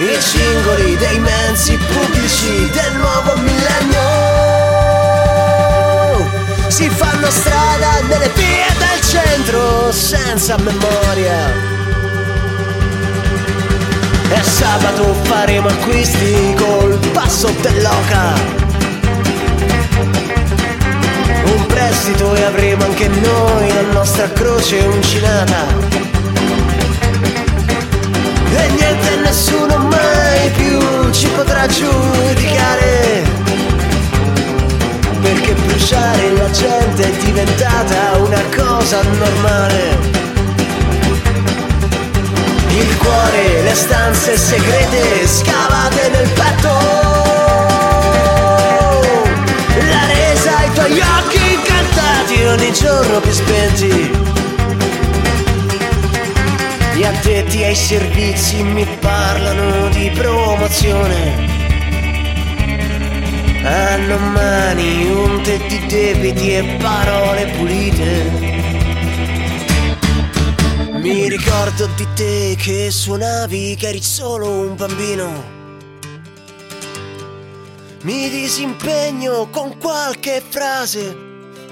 I 0.00 0.16
singoli 0.20 0.96
dei 0.96 1.18
mezzi 1.18 1.76
pubblici 1.76 2.70
del 2.70 2.94
nuovo 2.98 3.34
millennio 3.38 3.98
si 6.68 6.88
fanno 6.88 7.28
strada 7.28 8.00
nelle 8.02 8.30
vie 8.37 8.64
del 8.78 9.00
centro 9.02 9.90
senza 9.90 10.56
memoria. 10.58 11.52
E 14.30 14.42
sabato 14.44 15.14
faremo 15.24 15.66
acquisti 15.66 16.54
col 16.56 16.96
passo 17.12 17.52
dell'oca. 17.61 18.34
Un 21.42 21.66
prestito 21.66 22.37
e 22.37 22.44
avremo 22.44 22.84
anche 22.84 23.08
noi 23.08 23.72
la 23.72 23.92
nostra 23.92 24.30
croce 24.30 24.78
uncinata. 24.78 26.17
E 28.60 28.68
niente 28.70 29.16
nessuno 29.22 29.76
mai 29.78 30.50
più 30.50 31.10
ci 31.12 31.28
potrà 31.28 31.66
giudicare. 31.66 33.22
Perché 35.22 35.52
bruciare 35.54 36.32
la 36.32 36.50
gente 36.50 37.02
è 37.02 37.24
diventata 37.24 38.18
una 38.18 38.42
cosa 38.56 39.00
normale. 39.02 40.16
Il 42.70 42.96
cuore, 42.98 43.62
le 43.62 43.74
stanze 43.74 44.36
segrete 44.36 45.26
scavate 45.26 46.08
nel 46.10 46.28
petto. 46.30 46.68
La 49.90 50.06
resa, 50.06 50.64
i 50.64 50.72
tuoi 50.74 51.00
occhi 51.00 51.52
incantati 51.54 52.44
ogni 52.44 52.72
giorno 52.72 53.20
più 53.20 53.32
spenti 53.32 54.46
gli 56.98 57.04
addetti 57.04 57.62
ai 57.62 57.76
servizi 57.76 58.61
mi 58.61 58.84
parlano 58.98 59.88
di 59.90 60.11
promozione. 60.11 61.46
Hanno 63.62 64.18
mani 64.18 65.04
unte 65.04 65.58
di 65.68 65.87
debiti 65.87 66.56
e 66.56 66.76
parole 66.80 67.46
pulite. 67.56 68.30
Mi 71.00 71.28
ricordo 71.28 71.87
di 71.94 72.06
te 72.16 72.56
che 72.58 72.90
suonavi 72.90 73.76
che 73.76 73.88
eri 73.90 74.02
solo 74.02 74.50
un 74.50 74.74
bambino. 74.74 75.44
Mi 78.02 78.28
disimpegno 78.28 79.46
con 79.50 79.78
qualche 79.78 80.42
frase 80.48 81.16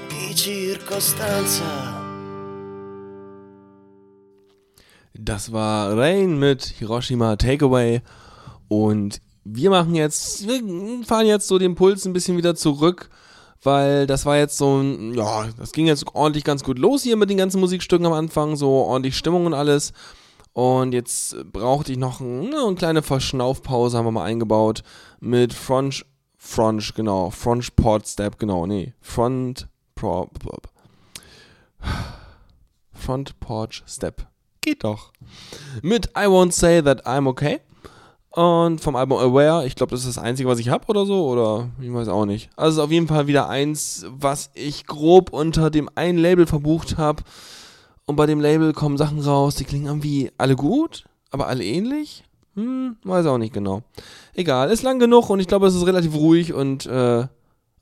di 0.07 0.33
circostanza. 0.33 1.96
Das 5.27 5.51
war 5.51 5.97
Rain 5.97 6.39
mit 6.39 6.63
Hiroshima 6.63 7.35
Takeaway. 7.35 7.99
Und 8.69 9.19
wir 9.43 9.69
machen 9.69 9.93
jetzt, 9.93 10.47
wir 10.47 10.61
fahren 11.03 11.25
jetzt 11.25 11.49
so 11.49 11.59
den 11.59 11.75
Puls 11.75 12.05
ein 12.05 12.13
bisschen 12.13 12.37
wieder 12.37 12.55
zurück, 12.55 13.09
weil 13.61 14.07
das 14.07 14.25
war 14.25 14.37
jetzt 14.37 14.57
so 14.57 14.77
ein, 14.77 15.15
ja, 15.15 15.49
das 15.57 15.73
ging 15.73 15.85
jetzt 15.85 16.05
ordentlich 16.15 16.45
ganz 16.45 16.63
gut 16.63 16.79
los 16.79 17.03
hier 17.03 17.17
mit 17.17 17.29
den 17.29 17.35
ganzen 17.35 17.59
Musikstücken 17.59 18.05
am 18.05 18.13
Anfang, 18.13 18.55
so 18.55 18.69
ordentlich 18.69 19.17
Stimmung 19.17 19.45
und 19.45 19.53
alles. 19.53 19.91
Und 20.53 20.93
jetzt 20.93 21.35
brauchte 21.51 21.91
ich 21.91 21.97
noch 21.97 22.21
ein, 22.21 22.53
eine 22.55 22.75
kleine 22.75 23.01
Verschnaufpause, 23.01 23.97
haben 23.97 24.05
wir 24.05 24.11
mal 24.11 24.23
eingebaut 24.23 24.81
mit 25.19 25.51
Front, 25.51 26.05
Front, 26.37 26.95
genau, 26.95 27.31
Front 27.31 27.75
Port 27.75 28.07
Step, 28.07 28.39
genau, 28.39 28.65
nee, 28.65 28.93
Front, 29.01 29.67
Pro, 29.93 30.29
Front 32.93 33.37
Porch 33.41 33.83
Step 33.85 34.25
geht 34.67 34.83
doch. 34.83 35.13
Mit 35.81 36.07
I 36.07 36.27
Won't 36.27 36.51
Say 36.51 36.81
That 36.81 37.07
I'm 37.07 37.27
Okay. 37.29 37.61
Und 38.31 38.81
vom 38.81 38.95
Album 38.95 39.17
Aware, 39.17 39.65
ich 39.65 39.75
glaube, 39.75 39.91
das 39.91 40.01
ist 40.01 40.17
das 40.17 40.23
Einzige, 40.23 40.47
was 40.47 40.59
ich 40.59 40.69
habe 40.69 40.85
oder 40.87 41.05
so, 41.07 41.25
oder 41.27 41.69
ich 41.81 41.91
weiß 41.91 42.07
auch 42.09 42.25
nicht. 42.25 42.49
Also 42.55 42.83
auf 42.83 42.91
jeden 42.91 43.07
Fall 43.07 43.25
wieder 43.25 43.49
eins, 43.49 44.05
was 44.09 44.51
ich 44.53 44.85
grob 44.85 45.31
unter 45.31 45.71
dem 45.71 45.89
einen 45.95 46.19
Label 46.19 46.45
verbucht 46.45 46.97
habe. 46.97 47.23
Und 48.05 48.15
bei 48.15 48.27
dem 48.27 48.39
Label 48.39 48.73
kommen 48.73 48.97
Sachen 48.97 49.19
raus, 49.21 49.55
die 49.55 49.63
klingen 49.63 49.87
irgendwie 49.87 50.31
alle 50.37 50.55
gut, 50.55 51.05
aber 51.31 51.47
alle 51.47 51.63
ähnlich. 51.63 52.25
Hm, 52.55 52.97
weiß 53.03 53.25
auch 53.25 53.39
nicht 53.39 53.53
genau. 53.53 53.81
Egal, 54.35 54.69
ist 54.69 54.83
lang 54.83 54.99
genug 54.99 55.29
und 55.29 55.39
ich 55.39 55.47
glaube, 55.47 55.65
es 55.67 55.75
ist 55.75 55.87
relativ 55.87 56.13
ruhig 56.13 56.53
und, 56.53 56.85
äh, 56.85 57.25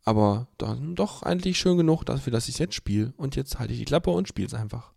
aber 0.06 0.48
dann 0.58 0.96
doch 0.96 1.24
eigentlich 1.24 1.58
schön 1.58 1.78
genug 1.78 2.06
dafür, 2.06 2.32
dass 2.32 2.48
ich 2.48 2.56
es 2.56 2.60
jetzt 2.60 2.76
spiele. 2.76 3.14
Und 3.18 3.36
jetzt 3.36 3.60
halte 3.60 3.74
ich 3.74 3.80
die 3.80 3.86
Klappe 3.86 4.12
und 4.12 4.30
spiele 4.30 4.48
es 4.48 4.54
einfach. 4.54 4.95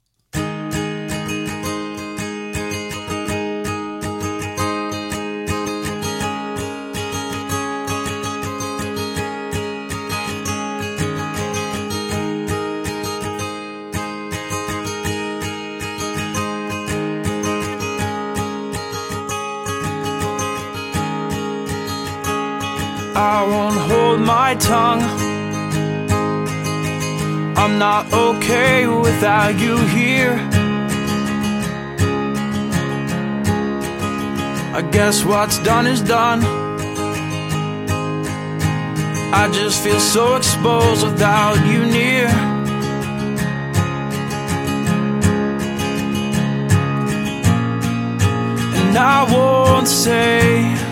I 23.21 23.43
won't 23.43 23.77
hold 23.91 24.21
my 24.21 24.55
tongue. 24.55 25.03
I'm 27.57 27.77
not 27.77 28.13
okay 28.13 28.87
without 28.87 29.59
you 29.59 29.77
here. 29.89 30.35
I 34.73 34.83
guess 34.93 35.25
what's 35.25 35.59
done 35.59 35.89
is 35.89 36.01
done. 36.01 36.45
I 39.35 39.51
just 39.53 39.83
feel 39.83 39.99
so 39.99 40.37
exposed 40.37 41.05
without 41.05 41.57
you 41.67 41.87
near. 41.87 42.29
And 48.79 48.97
I 48.97 49.27
won't 49.29 49.89
say 49.89 50.88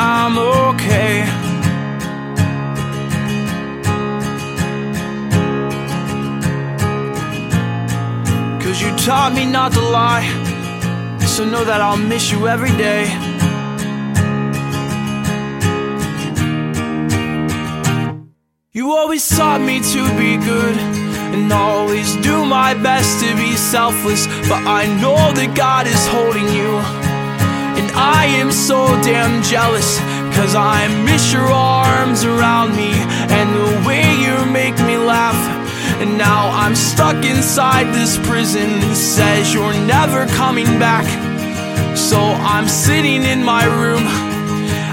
I'm 0.00 0.38
okay. 0.38 1.24
Cause 8.62 8.80
you 8.80 8.96
taught 8.96 9.32
me 9.34 9.44
not 9.44 9.72
to 9.72 9.80
lie, 9.80 10.22
so 11.26 11.44
know 11.44 11.64
that 11.64 11.80
I'll 11.80 11.96
miss 11.96 12.30
you 12.30 12.46
every 12.46 12.70
day. 12.76 13.06
You 18.72 18.92
always 18.92 19.28
taught 19.28 19.60
me 19.60 19.80
to 19.80 20.02
be 20.16 20.36
good 20.36 20.78
and 21.34 21.52
always 21.52 22.14
do 22.22 22.44
my 22.44 22.72
best 22.74 23.18
to 23.24 23.34
be 23.34 23.56
selfless. 23.56 24.28
But 24.48 24.62
I 24.64 24.86
know 25.02 25.32
that 25.32 25.56
God 25.56 25.88
is 25.88 26.06
holding 26.06 26.46
you, 26.54 27.07
I 27.98 28.26
am 28.38 28.52
so 28.52 28.86
damn 29.02 29.42
jealous. 29.42 29.98
Cause 30.38 30.54
I 30.54 30.86
miss 31.04 31.32
your 31.32 31.50
arms 31.50 32.22
around 32.22 32.76
me 32.76 32.92
and 32.94 33.48
the 33.50 33.88
way 33.88 34.06
you 34.22 34.36
make 34.52 34.78
me 34.86 34.96
laugh. 34.96 35.34
And 36.00 36.16
now 36.16 36.50
I'm 36.50 36.76
stuck 36.76 37.24
inside 37.24 37.92
this 37.92 38.16
prison 38.18 38.78
that 38.80 38.94
says 38.94 39.52
you're 39.52 39.74
never 39.90 40.26
coming 40.38 40.78
back. 40.78 41.06
So 41.96 42.18
I'm 42.18 42.68
sitting 42.68 43.24
in 43.24 43.42
my 43.42 43.64
room 43.66 44.04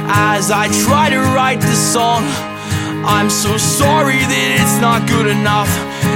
as 0.09 0.49
I 0.49 0.65
try 0.83 1.11
to 1.11 1.21
write 1.37 1.61
this 1.61 1.93
song. 1.93 2.23
I'm 3.05 3.29
so 3.29 3.55
sorry 3.57 4.17
that 4.17 4.47
it's 4.57 4.81
not 4.81 5.07
good 5.07 5.27
enough. 5.27 5.69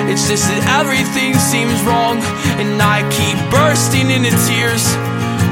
It's 0.10 0.28
just 0.28 0.50
that 0.50 0.82
everything 0.82 1.38
seems 1.38 1.78
wrong, 1.86 2.18
and 2.58 2.82
I 2.82 3.06
keep 3.14 3.38
bursting 3.54 4.10
into 4.10 4.34
tears 4.50 4.82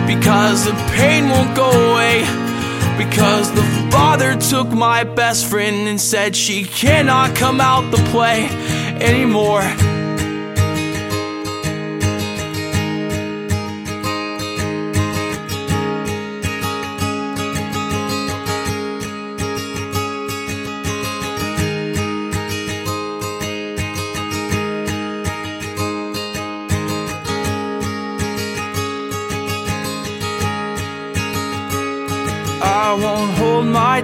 because 0.08 0.66
the 0.66 0.74
pain 0.96 1.30
won't 1.30 1.56
go 1.56 1.70
away. 1.70 2.22
Because 2.98 3.54
the 3.54 3.64
father 3.92 4.36
took 4.38 4.70
my 4.70 5.04
best 5.04 5.46
friend 5.46 5.88
and 5.88 6.02
said 6.02 6.36
she 6.36 6.64
cannot 6.64 7.36
come 7.36 7.62
out 7.62 7.92
the 7.92 7.98
play 8.12 8.48
anymore. 9.00 9.97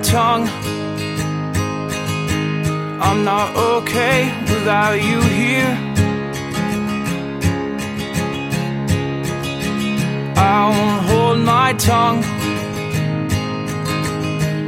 Tongue. 0.03 0.47
I'm 3.01 3.23
not 3.23 3.55
okay 3.55 4.31
without 4.51 5.01
you 5.01 5.21
here. 5.21 5.77
I 10.35 10.69
won't 10.69 11.05
hold 11.09 11.39
my 11.39 11.73
tongue. 11.73 12.23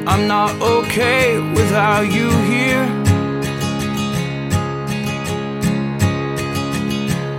I'm 0.07 0.27
not 0.27 0.51
okay 0.61 1.39
without 1.39 2.05
you 2.11 2.29
here. 2.51 2.85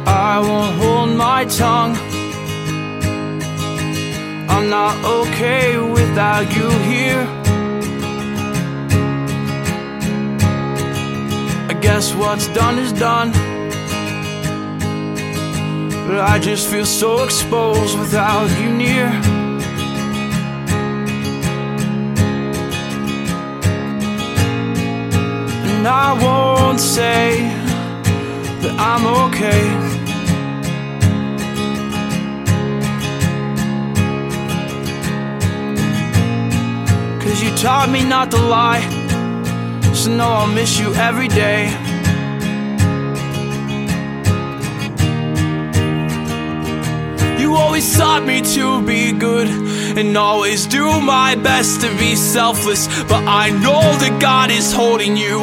I 0.07 0.39
won't 0.41 0.75
hold 0.81 1.11
my 1.17 1.45
tongue. 1.47 1.97
I'm 4.49 4.69
not 4.71 5.05
okay 5.05 5.79
without 5.79 6.55
you 6.57 6.69
here. 6.91 7.36
Guess 11.87 12.13
what's 12.17 12.49
done 12.49 12.81
is 12.81 12.93
done. 12.93 13.31
But 16.09 16.21
I 16.33 16.41
just 16.41 16.69
feel 16.69 16.85
so 16.85 17.23
exposed 17.23 17.97
without 17.97 18.49
you 18.61 18.71
near. 18.73 19.07
And 25.69 25.87
I 25.87 26.09
won't 26.25 26.81
say 26.81 27.25
that 28.63 28.75
I'm 28.91 29.05
okay. 29.25 29.63
Cause 37.23 37.41
you 37.45 37.51
taught 37.57 37.89
me 37.91 38.03
not 38.05 38.33
to 38.33 38.39
lie. 38.39 38.96
So 40.07 40.15
know 40.15 40.29
I'll 40.29 40.47
miss 40.47 40.79
you 40.79 40.95
every 40.95 41.27
day. 41.27 41.67
You 47.41 47.57
always 47.57 47.93
taught 47.99 48.23
me 48.25 48.41
to 48.55 48.87
be 48.87 49.11
good 49.11 49.49
and 49.99 50.17
always 50.17 50.67
do 50.67 51.01
my 51.01 51.35
best 51.35 51.81
to 51.81 51.89
be 51.99 52.15
selfless. 52.15 52.87
But 53.09 53.25
I 53.27 53.51
know 53.51 53.83
that 53.99 54.19
God 54.21 54.53
is 54.53 54.73
holding 54.73 55.17
you. 55.17 55.41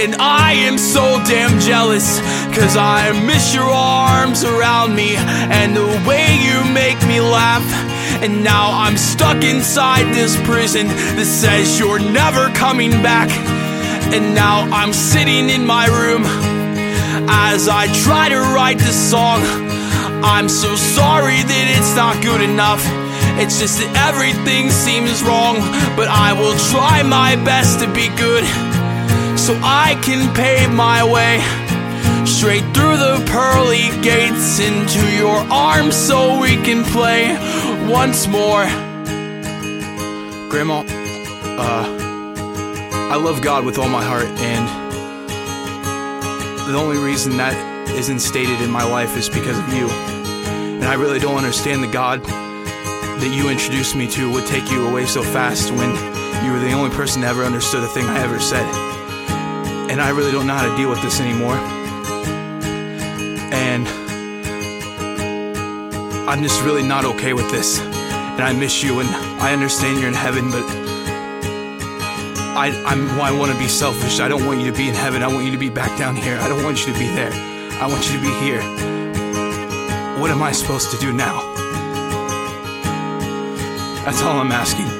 And 0.00 0.14
I 0.14 0.52
am 0.52 0.78
so 0.78 1.22
damn 1.26 1.60
jealous. 1.60 2.20
Cause 2.56 2.74
I 2.74 3.12
miss 3.26 3.54
your 3.54 3.68
arms 3.68 4.44
around 4.44 4.96
me 4.96 5.16
and 5.16 5.76
the 5.76 5.84
way 6.08 6.24
you 6.40 6.64
make 6.72 6.98
me 7.06 7.20
laugh. 7.20 7.68
And 8.22 8.42
now 8.42 8.70
I'm 8.72 8.96
stuck 8.96 9.44
inside 9.44 10.14
this 10.14 10.40
prison 10.44 10.86
that 10.86 11.26
says 11.26 11.78
you're 11.78 11.98
never 11.98 12.48
coming 12.54 12.92
back. 13.02 13.57
And 14.14 14.34
now 14.34 14.68
I'm 14.72 14.92
sitting 14.92 15.50
in 15.50 15.66
my 15.66 15.86
room 15.86 16.24
as 17.28 17.68
I 17.68 17.86
try 18.04 18.28
to 18.28 18.40
write 18.54 18.78
this 18.78 19.10
song. 19.10 19.42
I'm 20.24 20.48
so 20.48 20.74
sorry 20.76 21.42
that 21.42 21.66
it's 21.76 21.94
not 21.94 22.22
good 22.22 22.40
enough. 22.40 22.82
It's 23.38 23.60
just 23.60 23.78
that 23.78 23.92
everything 24.08 24.70
seems 24.70 25.22
wrong. 25.22 25.56
But 25.94 26.08
I 26.08 26.32
will 26.32 26.56
try 26.72 27.02
my 27.02 27.36
best 27.44 27.80
to 27.80 27.86
be 27.92 28.08
good 28.16 28.44
so 29.38 29.54
I 29.62 29.98
can 30.02 30.34
pave 30.34 30.72
my 30.72 31.04
way 31.04 31.38
straight 32.26 32.64
through 32.74 32.96
the 32.96 33.22
pearly 33.26 33.88
gates 34.02 34.60
into 34.60 35.04
your 35.16 35.36
arms 35.52 35.96
so 35.96 36.40
we 36.40 36.56
can 36.56 36.84
play 36.84 37.36
once 37.90 38.26
more. 38.26 38.64
Grandma, 40.50 40.84
uh, 41.58 41.97
I 43.10 43.16
love 43.16 43.40
God 43.40 43.64
with 43.64 43.78
all 43.78 43.88
my 43.88 44.04
heart, 44.04 44.26
and 44.26 44.68
the 46.68 46.76
only 46.76 46.98
reason 46.98 47.38
that 47.38 47.56
isn't 47.88 48.20
stated 48.20 48.60
in 48.60 48.70
my 48.70 48.84
life 48.84 49.16
is 49.16 49.30
because 49.30 49.58
of 49.58 49.72
you. 49.72 49.88
And 49.88 50.84
I 50.84 50.92
really 50.92 51.18
don't 51.18 51.36
understand 51.36 51.82
the 51.82 51.90
God 51.90 52.22
that 52.22 53.34
you 53.34 53.48
introduced 53.48 53.96
me 53.96 54.08
to 54.10 54.30
would 54.32 54.46
take 54.46 54.70
you 54.70 54.86
away 54.86 55.06
so 55.06 55.22
fast 55.22 55.70
when 55.72 55.88
you 56.44 56.52
were 56.52 56.58
the 56.58 56.72
only 56.72 56.94
person 56.94 57.22
that 57.22 57.30
ever 57.30 57.44
understood 57.44 57.82
a 57.82 57.88
thing 57.88 58.04
I 58.04 58.20
ever 58.20 58.38
said. 58.38 58.66
And 59.90 60.02
I 60.02 60.10
really 60.10 60.30
don't 60.30 60.46
know 60.46 60.54
how 60.54 60.70
to 60.70 60.76
deal 60.76 60.90
with 60.90 61.00
this 61.00 61.18
anymore. 61.18 61.56
And 63.50 63.88
I'm 66.28 66.42
just 66.42 66.62
really 66.62 66.82
not 66.82 67.06
okay 67.06 67.32
with 67.32 67.50
this. 67.50 67.80
And 67.80 68.42
I 68.42 68.52
miss 68.52 68.82
you, 68.82 69.00
and 69.00 69.08
I 69.40 69.54
understand 69.54 69.98
you're 69.98 70.08
in 70.08 70.14
heaven, 70.14 70.50
but 70.50 70.87
I, 72.58 72.70
I'm, 72.86 73.08
I 73.20 73.30
want 73.30 73.52
to 73.52 73.58
be 73.58 73.68
selfish. 73.68 74.18
I 74.18 74.26
don't 74.26 74.44
want 74.44 74.58
you 74.58 74.66
to 74.66 74.76
be 74.76 74.88
in 74.88 74.94
heaven. 74.96 75.22
I 75.22 75.28
want 75.28 75.44
you 75.44 75.52
to 75.52 75.58
be 75.58 75.70
back 75.70 75.96
down 75.96 76.16
here. 76.16 76.36
I 76.38 76.48
don't 76.48 76.64
want 76.64 76.84
you 76.84 76.92
to 76.92 76.98
be 76.98 77.06
there. 77.06 77.30
I 77.80 77.86
want 77.86 78.10
you 78.10 78.16
to 78.16 78.20
be 78.20 78.32
here. 78.40 78.60
What 80.18 80.32
am 80.32 80.42
I 80.42 80.50
supposed 80.50 80.90
to 80.90 80.96
do 80.96 81.12
now? 81.12 81.54
That's 84.04 84.20
all 84.22 84.40
I'm 84.40 84.50
asking. 84.50 84.97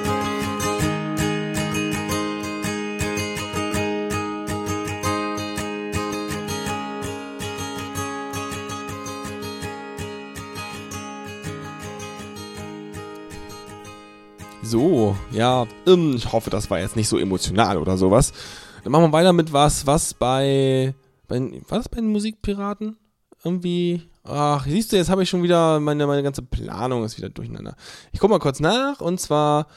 So, 14.69 15.17
ja, 15.31 15.67
ähm, 15.87 16.13
ich 16.15 16.31
hoffe, 16.31 16.51
das 16.51 16.69
war 16.69 16.79
jetzt 16.79 16.95
nicht 16.95 17.09
so 17.09 17.17
emotional 17.17 17.79
oder 17.79 17.97
sowas. 17.97 18.35
Dann 18.85 18.93
machen 18.93 19.05
wir 19.05 19.13
weiter 19.13 19.33
mit 19.33 19.51
was, 19.51 19.87
was 19.87 20.13
bei, 20.13 20.95
bei 21.27 21.41
war 21.69 21.79
das 21.79 21.89
bei 21.89 21.97
den 22.03 22.13
Musikpiraten? 22.13 22.99
Irgendwie, 23.43 24.03
ach, 24.25 24.67
siehst 24.67 24.93
du, 24.93 24.97
jetzt 24.97 25.09
habe 25.09 25.23
ich 25.23 25.31
schon 25.31 25.43
wieder, 25.43 25.81
meine, 25.81 26.07
meine 26.07 26.23
ganze 26.23 26.43
Planung 26.43 27.03
ist 27.03 27.17
wieder 27.17 27.31
durcheinander. 27.31 27.77
Ich 28.13 28.21
guck 28.21 28.29
mal 28.29 28.41
kurz 28.41 28.61
nach, 28.61 29.01
und 29.01 29.19
zwar 29.19 29.69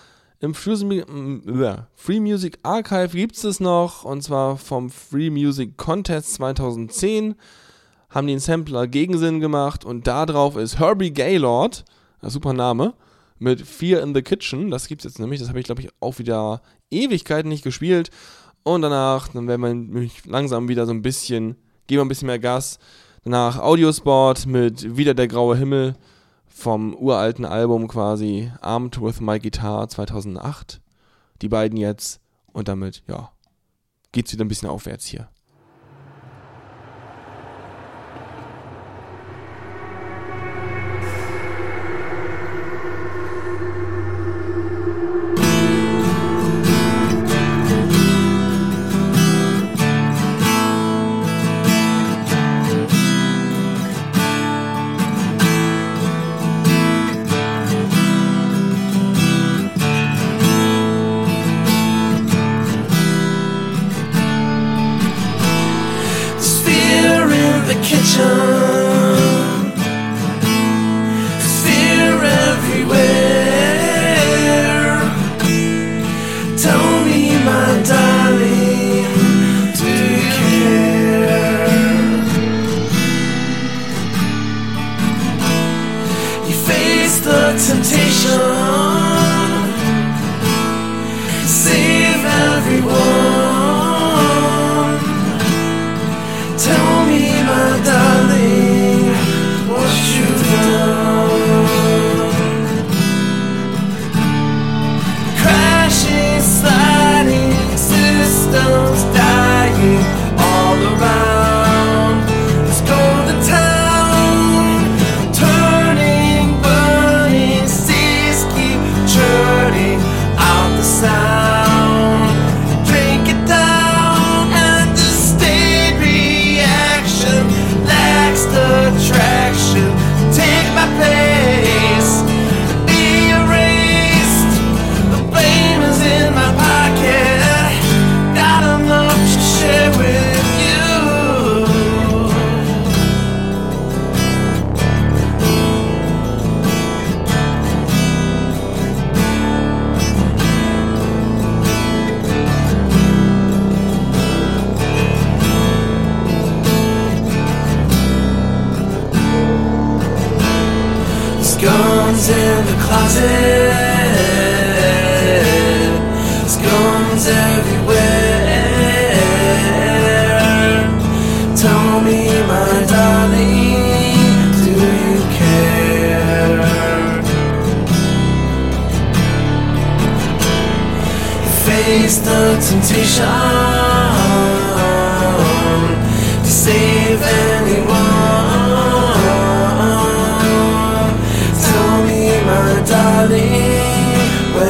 im 0.41 0.53
Free, 0.53 2.19
Music 2.19 2.59
Archive 2.63 3.15
gibt 3.15 3.37
es 3.37 3.45
es 3.45 3.61
noch, 3.61 4.03
und 4.03 4.21
zwar 4.21 4.57
vom 4.57 4.89
Free 4.89 5.29
Music 5.29 5.77
Contest 5.77 6.33
2010 6.33 7.35
haben 8.09 8.27
die 8.27 8.33
einen 8.33 8.41
Sampler 8.41 8.87
Gegensinn 8.87 9.39
gemacht 9.39 9.85
und 9.85 10.05
da 10.05 10.25
drauf 10.25 10.57
ist 10.57 10.79
Herbie 10.79 11.13
Gaylord, 11.13 11.85
super 12.23 12.51
Name, 12.51 12.93
mit 13.41 13.61
Fear 13.61 14.01
in 14.01 14.13
the 14.13 14.21
Kitchen. 14.21 14.69
Das 14.69 14.87
gibt 14.87 15.01
es 15.01 15.11
jetzt 15.11 15.19
nämlich, 15.19 15.39
das 15.39 15.49
habe 15.49 15.59
ich 15.59 15.65
glaube 15.65 15.81
ich 15.81 15.89
auch 15.99 16.19
wieder 16.19 16.61
Ewigkeiten 16.91 17.49
nicht 17.49 17.63
gespielt. 17.63 18.11
Und 18.63 18.83
danach, 18.83 19.29
dann 19.29 19.47
werden 19.47 19.93
wir 19.93 20.09
langsam 20.25 20.67
wieder 20.67 20.85
so 20.85 20.93
ein 20.93 21.01
bisschen, 21.01 21.55
geben 21.87 21.99
wir 21.99 22.05
ein 22.05 22.07
bisschen 22.07 22.27
mehr 22.27 22.39
Gas. 22.39 22.77
Danach 23.23 23.57
Audiosport 23.57 24.45
mit 24.45 24.95
Wieder 24.97 25.15
der 25.15 25.27
graue 25.27 25.57
Himmel 25.57 25.95
vom 26.47 26.93
uralten 26.93 27.45
Album 27.45 27.87
quasi 27.87 28.51
Armed 28.61 29.01
with 29.01 29.19
My 29.19 29.39
Guitar 29.39 29.87
2008. 29.87 30.79
Die 31.41 31.49
beiden 31.49 31.77
jetzt 31.77 32.21
und 32.53 32.67
damit, 32.67 33.01
ja, 33.07 33.31
geht's 34.11 34.31
wieder 34.31 34.45
ein 34.45 34.49
bisschen 34.49 34.69
aufwärts 34.69 35.07
hier. 35.07 35.29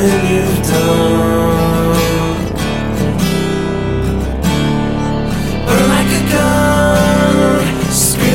In 0.04 0.10
my 0.10 0.62
pocket. 0.62 1.02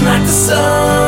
Got 0.07 1.06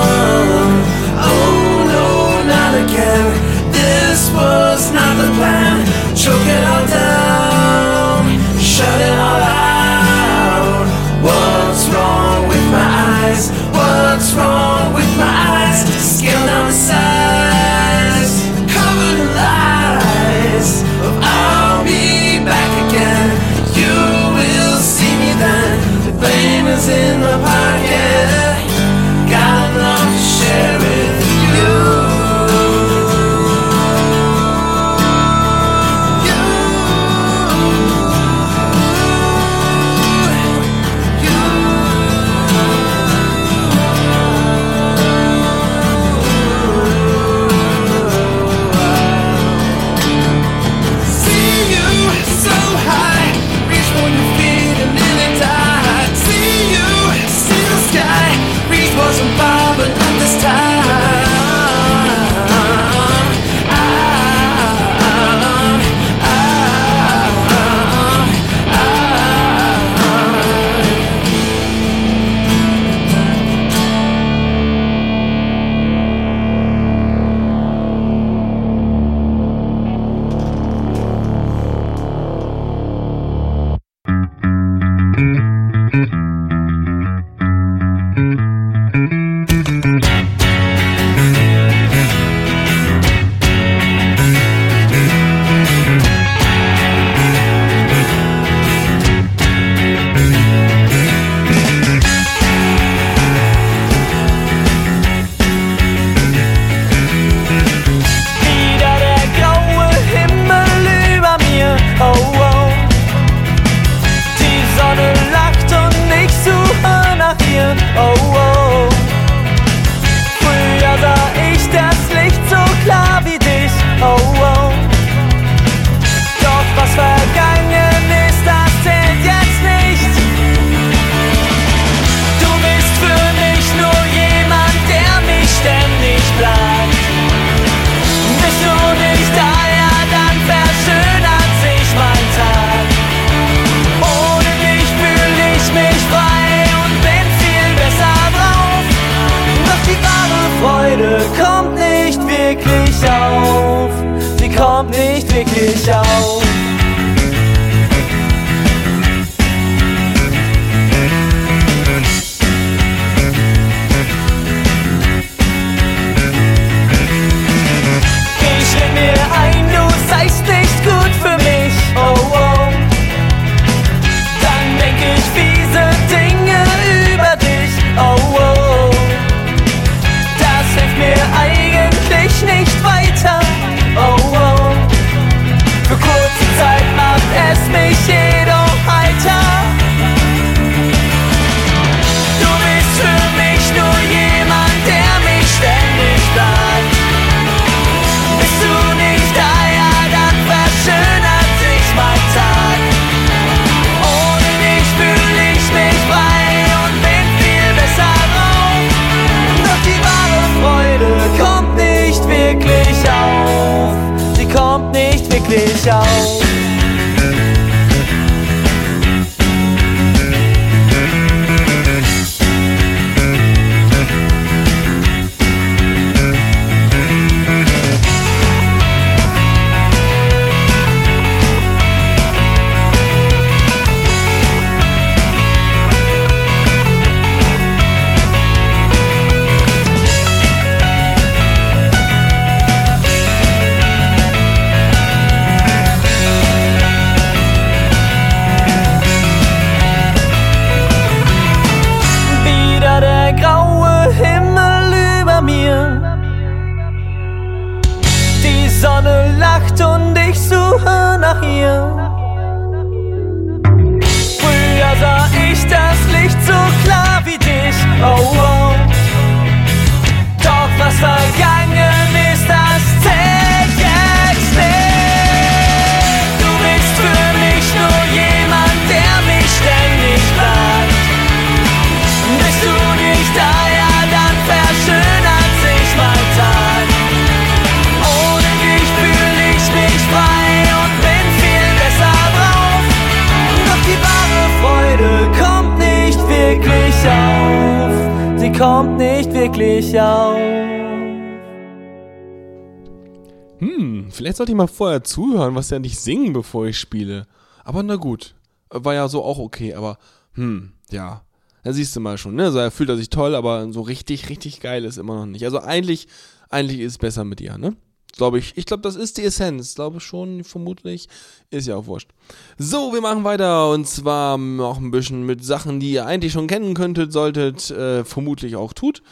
sollte 304.38 304.52
ich 304.52 304.56
mal 304.56 304.66
vorher 304.66 305.04
zuhören, 305.04 305.54
was 305.54 305.70
ja 305.70 305.78
nicht 305.78 306.00
singen, 306.00 306.32
bevor 306.32 306.66
ich 306.66 306.78
spiele. 306.78 307.26
Aber 307.64 307.82
na 307.82 307.96
gut. 307.96 308.34
War 308.70 308.94
ja 308.94 309.08
so 309.08 309.22
auch 309.22 309.38
okay, 309.38 309.74
aber 309.74 309.98
hm, 310.32 310.72
ja. 310.90 311.22
Da 311.64 311.72
siehst 311.72 311.94
du 311.94 312.00
mal 312.00 312.16
schon, 312.16 312.34
ne? 312.34 312.50
So, 312.50 312.58
er 312.58 312.70
fühlt 312.70 312.88
er 312.88 312.96
sich 312.96 313.10
toll, 313.10 313.34
aber 313.34 313.70
so 313.72 313.82
richtig, 313.82 314.30
richtig 314.30 314.60
geil 314.60 314.84
ist 314.84 314.96
immer 314.96 315.16
noch 315.16 315.26
nicht. 315.26 315.44
Also 315.44 315.60
eigentlich, 315.60 316.08
eigentlich 316.48 316.80
ist 316.80 316.92
es 316.92 316.98
besser 316.98 317.24
mit 317.24 317.40
ihr, 317.40 317.58
ne? 317.58 317.76
Glaube 318.16 318.38
ich. 318.38 318.56
Ich 318.56 318.64
glaube, 318.64 318.82
das 318.82 318.96
ist 318.96 319.18
die 319.18 319.24
Essenz. 319.24 319.74
Glaube 319.74 320.00
schon, 320.00 320.44
vermutlich. 320.44 321.08
Ist 321.50 321.66
ja 321.66 321.76
auch 321.76 321.86
wurscht. 321.86 322.10
So, 322.56 322.92
wir 322.92 323.00
machen 323.00 323.24
weiter 323.24 323.70
und 323.70 323.86
zwar 323.86 324.38
noch 324.38 324.78
ein 324.78 324.90
bisschen 324.90 325.26
mit 325.26 325.44
Sachen, 325.44 325.78
die 325.78 325.92
ihr 325.92 326.06
eigentlich 326.06 326.32
schon 326.32 326.46
kennen 326.46 326.74
könntet, 326.74 327.12
solltet, 327.12 327.70
äh, 327.70 328.04
vermutlich 328.04 328.56
auch 328.56 328.72
tut. 328.72 329.02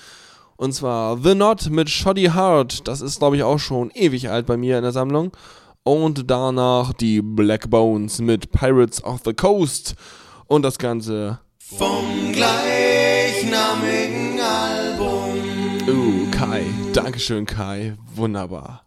Und 0.57 0.73
zwar 0.73 1.19
The 1.19 1.33
Knot 1.33 1.69
mit 1.71 1.91
Shoddy 1.91 2.31
Heart. 2.35 2.89
Das 2.89 3.01
ist, 3.01 3.19
glaube 3.19 3.37
ich, 3.37 3.43
auch 3.43 3.59
schon 3.59 3.91
ewig 3.91 4.31
alt 4.31 4.47
bei 4.47 4.57
mir 4.57 4.79
in 4.79 4.83
der 4.83 4.93
Sammlung. 4.93 5.33
Und 5.85 6.31
danach 6.31 6.93
die 6.93 7.23
Black 7.23 7.71
Bones 7.71 8.21
mit 8.21 8.53
Pirates 8.53 9.03
of 9.05 9.21
the 9.25 9.35
Coast. 9.35 9.95
Und 10.47 10.63
das 10.63 10.79
Ganze. 10.79 11.41
Vom 11.59 12.33
gleichnamigen 12.33 14.41
Album. 14.41 15.35
Uh, 15.89 16.31
Kai. 16.31 16.65
Dankeschön, 16.93 17.45
Kai. 17.45 17.97
Wunderbar. 18.15 18.86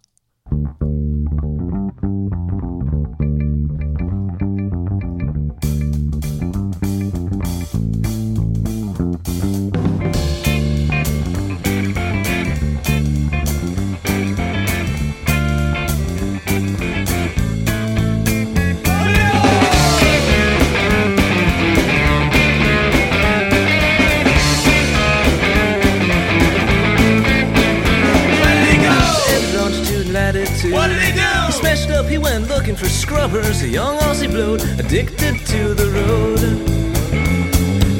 Latitude. 30.63 30.73
What 30.73 30.87
did 30.87 31.01
he 31.01 31.11
do? 31.13 31.45
He 31.47 31.51
smashed 31.51 31.89
up, 31.89 32.05
he 32.05 32.17
went 32.17 32.47
looking 32.47 32.75
for 32.75 32.87
scrubbers. 32.87 33.61
A 33.61 33.67
young 33.67 33.97
Aussie 33.99 34.29
bloat, 34.29 34.63
addicted 34.79 35.45
to 35.45 35.73
the 35.73 35.89
road. 35.91 36.39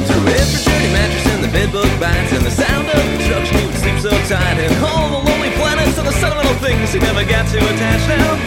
Through 0.07 0.27
every 0.27 0.63
dirty 0.63 0.91
mattress 0.93 1.27
and 1.27 1.43
the 1.43 1.51
bedbug 1.51 1.89
bites 1.99 2.31
and 2.33 2.45
the 2.45 2.51
sound 2.51 2.87
of 2.87 3.01
construction, 3.17 3.57
he 3.59 3.65
would 3.65 3.75
sleep 3.75 3.99
so 3.99 4.09
tight. 4.27 4.57
And 4.59 4.85
all 4.85 5.21
the 5.21 5.29
lonely 5.29 5.51
planets 5.51 5.97
and 5.97 6.07
the 6.07 6.13
sentimental 6.13 6.55
things 6.55 6.93
he 6.93 6.99
never 6.99 7.23
got 7.23 7.47
to 7.47 7.57
attach 7.57 8.07
now. 8.07 8.38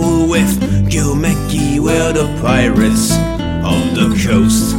Gold 0.00 0.30
with 0.30 0.52
Gilmekki, 0.90 1.80
we're 1.80 2.12
the 2.12 2.26
pirates 2.42 3.12
of 3.72 3.82
the 3.94 4.08
coast. 4.24 4.74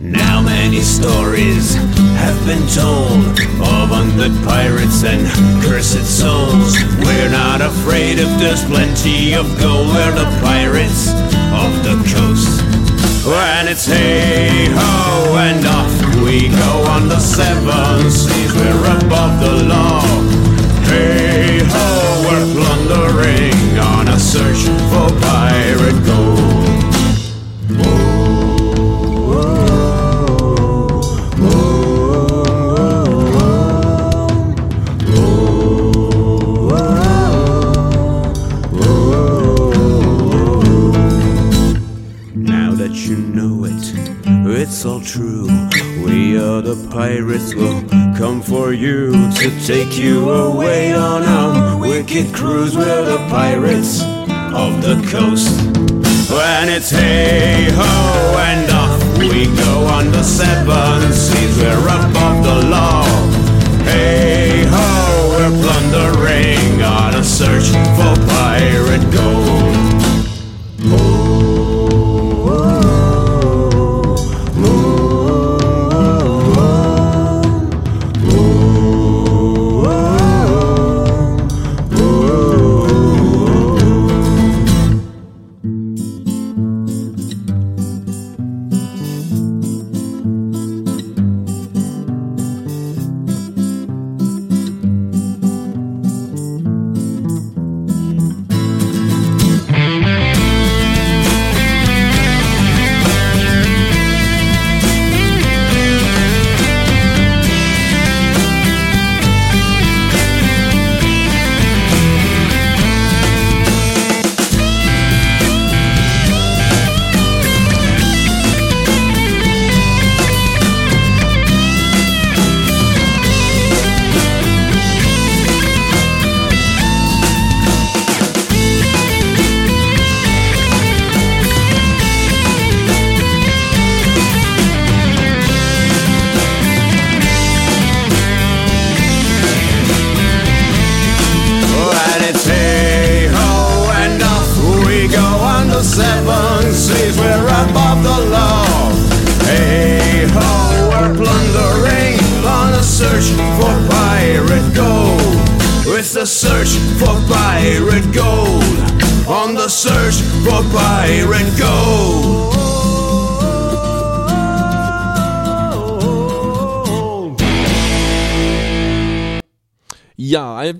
Now 0.00 0.42
many 0.42 0.80
stories 0.80 1.74
have 2.22 2.38
been 2.46 2.66
told 2.68 3.38
of 3.70 3.90
undead 3.98 4.34
pirates 4.44 5.04
and 5.04 5.51
afraid 7.92 8.18
if 8.18 8.38
there's 8.38 8.64
plenty 8.64 9.34
of 9.34 9.46
gold. 9.60 9.88
We're 9.88 10.12
the 10.12 10.24
pirates 10.40 11.10
of 11.52 11.72
the 11.84 11.96
coast. 12.14 12.62
When 13.26 13.68
it's 13.68 13.84
hey 13.84 14.68
ho 14.70 15.36
and 15.36 15.64
off 15.66 15.92
we 16.24 16.48
go 16.48 16.72
on 16.90 17.08
the 17.08 17.20
seven 17.20 18.10
seas. 18.10 18.54
We're 18.54 18.96
above 18.96 19.40
the 19.40 19.64
law. 19.68 20.00
Hey 20.88 21.21
pirates, 46.92 47.54
will 47.54 47.80
come 48.18 48.42
for 48.42 48.74
you 48.74 49.12
to 49.32 49.66
take 49.66 49.96
you 49.96 50.28
away 50.28 50.92
on 50.92 51.22
a 51.22 51.78
wicked 51.78 52.34
cruise. 52.34 52.76
We're 52.76 53.04
the 53.04 53.16
pirates 53.30 54.02
of 54.52 54.82
the 54.82 55.00
coast. 55.10 55.48
When 56.30 56.68
it's 56.68 56.90
hey 56.90 57.68
ho 57.70 58.36
and 58.38 58.70
off 58.70 59.18
we 59.18 59.46
go 59.56 59.86
on 59.86 60.12
the 60.12 60.22
seven 60.22 61.12
seas, 61.12 61.56
we're 61.56 61.78
above 61.78 62.44
the 62.44 62.68
law. 62.68 63.04
Hey 63.84 64.64
ho, 64.68 65.28
we're 65.30 65.62
plundering 65.62 66.82
on 66.82 67.14
a 67.14 67.24
search 67.24 67.68
for 67.96 68.14
pirate 68.28 69.10
gold. 69.10 69.31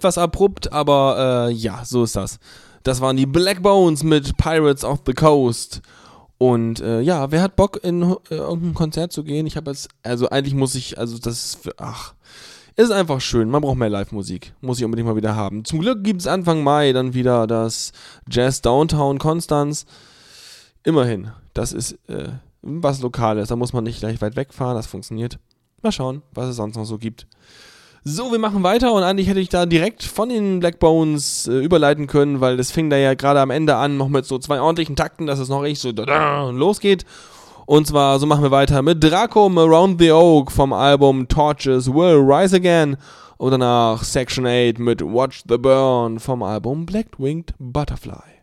Etwas 0.02 0.18
abrupt, 0.18 0.72
aber 0.72 1.48
äh, 1.48 1.52
ja, 1.52 1.84
so 1.84 2.02
ist 2.02 2.16
das. 2.16 2.40
Das 2.82 3.00
waren 3.00 3.16
die 3.16 3.26
Black 3.26 3.62
Bones 3.62 4.02
mit 4.02 4.36
Pirates 4.36 4.84
of 4.84 5.02
the 5.06 5.12
Coast. 5.12 5.80
Und 6.38 6.80
äh, 6.80 7.00
ja, 7.00 7.30
wer 7.30 7.40
hat 7.40 7.54
Bock, 7.54 7.78
in 7.84 8.02
äh, 8.02 8.34
irgendein 8.34 8.74
Konzert 8.74 9.12
zu 9.12 9.22
gehen? 9.22 9.46
Ich 9.46 9.56
habe 9.56 9.70
jetzt, 9.70 9.88
also 10.02 10.28
eigentlich 10.28 10.54
muss 10.54 10.74
ich, 10.74 10.98
also 10.98 11.18
das 11.18 11.44
ist, 11.44 11.62
für, 11.62 11.74
ach, 11.78 12.14
ist 12.74 12.90
einfach 12.90 13.20
schön. 13.20 13.48
Man 13.48 13.62
braucht 13.62 13.76
mehr 13.76 13.90
Live-Musik. 13.90 14.54
Muss 14.60 14.78
ich 14.78 14.84
unbedingt 14.84 15.06
mal 15.06 15.14
wieder 15.14 15.36
haben. 15.36 15.64
Zum 15.64 15.78
Glück 15.78 16.02
gibt 16.02 16.22
es 16.22 16.26
Anfang 16.26 16.64
Mai 16.64 16.92
dann 16.92 17.14
wieder 17.14 17.46
das 17.46 17.92
Jazz 18.28 18.60
Downtown 18.60 19.20
Konstanz. 19.20 19.86
Immerhin, 20.82 21.30
das 21.54 21.72
ist 21.72 21.92
äh, 22.08 22.30
was 22.62 23.00
Lokales. 23.02 23.50
Da 23.50 23.54
muss 23.54 23.72
man 23.72 23.84
nicht 23.84 24.00
gleich 24.00 24.20
weit 24.20 24.34
wegfahren. 24.34 24.74
Das 24.74 24.88
funktioniert. 24.88 25.38
Mal 25.80 25.92
schauen, 25.92 26.22
was 26.32 26.48
es 26.48 26.56
sonst 26.56 26.74
noch 26.74 26.86
so 26.86 26.98
gibt. 26.98 27.28
So, 28.04 28.32
wir 28.32 28.40
machen 28.40 28.64
weiter 28.64 28.92
und 28.92 29.04
eigentlich 29.04 29.28
hätte 29.28 29.38
ich 29.38 29.48
da 29.48 29.64
direkt 29.64 30.02
von 30.02 30.28
den 30.28 30.58
Black 30.58 30.80
Bones 30.80 31.46
äh, 31.46 31.52
überleiten 31.58 32.08
können, 32.08 32.40
weil 32.40 32.56
das 32.56 32.72
fing 32.72 32.90
da 32.90 32.96
ja 32.96 33.14
gerade 33.14 33.40
am 33.40 33.50
Ende 33.50 33.76
an, 33.76 33.96
noch 33.96 34.08
mit 34.08 34.24
so 34.24 34.40
zwei 34.40 34.60
ordentlichen 34.60 34.96
Takten, 34.96 35.28
dass 35.28 35.38
es 35.38 35.48
noch 35.48 35.62
richtig 35.62 35.78
so 35.78 36.50
losgeht. 36.50 37.04
Und 37.64 37.86
zwar, 37.86 38.18
so 38.18 38.26
machen 38.26 38.42
wir 38.42 38.50
weiter 38.50 38.82
mit 38.82 39.04
Draco 39.04 39.46
Around 39.46 40.00
the 40.00 40.10
Oak 40.10 40.50
vom 40.50 40.72
Album 40.72 41.28
Torches 41.28 41.86
Will 41.86 42.16
Rise 42.16 42.56
Again 42.56 42.96
und 43.36 43.52
danach 43.52 44.02
Section 44.02 44.46
8 44.46 44.80
mit 44.80 45.00
Watch 45.00 45.44
the 45.48 45.56
Burn 45.56 46.18
vom 46.18 46.42
Album 46.42 46.84
Black 46.84 47.06
Winged 47.18 47.54
Butterfly. 47.60 48.41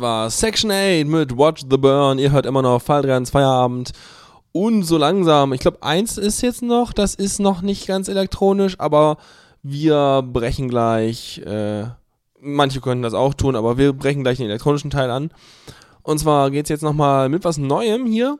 War 0.00 0.30
Section 0.30 0.70
8 0.70 1.06
mit 1.06 1.36
Watch 1.36 1.62
the 1.70 1.76
Burn. 1.76 2.18
Ihr 2.18 2.32
hört 2.32 2.46
immer 2.46 2.62
noch 2.62 2.82
Fall 2.82 3.02
3 3.02 3.16
ins 3.16 3.30
Feierabend. 3.30 3.92
Und 4.52 4.84
so 4.84 4.96
langsam, 4.96 5.52
ich 5.52 5.60
glaube, 5.60 5.82
eins 5.82 6.16
ist 6.16 6.40
jetzt 6.40 6.62
noch, 6.62 6.92
das 6.92 7.14
ist 7.14 7.40
noch 7.40 7.60
nicht 7.62 7.86
ganz 7.86 8.08
elektronisch, 8.08 8.80
aber 8.80 9.18
wir 9.62 10.22
brechen 10.22 10.68
gleich, 10.68 11.38
äh, 11.44 11.84
manche 12.40 12.80
können 12.80 13.02
das 13.02 13.12
auch 13.12 13.34
tun, 13.34 13.56
aber 13.56 13.76
wir 13.76 13.92
brechen 13.92 14.22
gleich 14.22 14.38
den 14.38 14.48
elektronischen 14.48 14.90
Teil 14.90 15.10
an. 15.10 15.30
Und 16.02 16.18
zwar 16.18 16.50
geht 16.50 16.66
es 16.66 16.70
jetzt 16.70 16.82
nochmal 16.82 17.28
mit 17.28 17.44
was 17.44 17.58
Neuem 17.58 18.06
hier. 18.06 18.38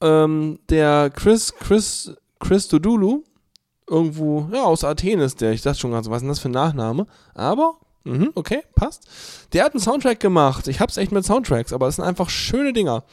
Ähm, 0.00 0.58
der 0.70 1.10
Chris, 1.10 1.52
Chris, 1.54 2.14
Chris 2.38 2.68
Dodulu, 2.68 3.22
irgendwo, 3.88 4.48
ja, 4.52 4.62
aus 4.62 4.84
Athen 4.84 5.20
ist 5.20 5.40
der. 5.40 5.52
Ich 5.52 5.62
dachte 5.62 5.80
schon 5.80 5.92
ganz, 5.92 6.08
was 6.08 6.16
ist 6.16 6.22
denn 6.22 6.28
das 6.28 6.38
für 6.38 6.48
ein 6.48 6.52
Nachname? 6.52 7.06
Aber, 7.34 7.74
mhm, 8.04 8.30
okay, 8.34 8.62
passt. 8.74 9.08
Der 9.52 9.64
hat 9.64 9.72
einen 9.72 9.80
Soundtrack 9.80 10.20
gemacht. 10.20 10.68
Ich 10.68 10.80
hab's 10.80 10.96
echt 10.96 11.12
mit 11.12 11.24
Soundtracks, 11.24 11.72
aber 11.72 11.88
es 11.88 11.96
sind 11.96 12.04
einfach 12.04 12.30
schöne 12.30 12.72
Dinger. 12.72 13.04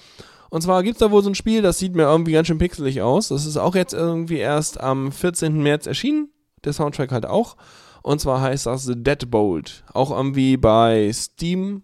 Und 0.50 0.62
zwar 0.62 0.82
gibt's 0.84 1.00
da 1.00 1.12
wohl 1.12 1.22
so 1.22 1.30
ein 1.30 1.36
Spiel, 1.36 1.62
das 1.62 1.78
sieht 1.78 1.96
mir 1.96 2.04
irgendwie 2.04 2.32
ganz 2.32 2.48
schön 2.48 2.58
pixelig 2.58 3.02
aus. 3.02 3.28
Das 3.28 3.46
ist 3.46 3.58
auch 3.58 3.76
jetzt 3.76 3.94
irgendwie 3.94 4.38
erst 4.38 4.80
am 4.80 5.12
14. 5.12 5.62
März 5.62 5.86
erschienen. 5.86 6.30
Der 6.64 6.74
Soundtrack 6.74 7.12
halt 7.12 7.26
auch. 7.26 7.56
Und 8.02 8.20
zwar 8.20 8.42
heißt 8.42 8.66
das 8.66 8.84
The 8.86 9.02
Deadbolt. 9.02 9.84
Auch 9.94 10.12
irgendwie 10.12 10.58
bei 10.58 11.12
Steam 11.14 11.84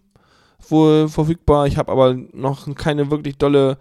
wohl 0.70 1.08
verfügbar. 1.08 1.68
Ich 1.68 1.78
habe 1.78 1.92
aber 1.92 2.16
noch 2.34 2.74
keine 2.76 3.12
wirklich 3.12 3.38
dolle 3.38 3.78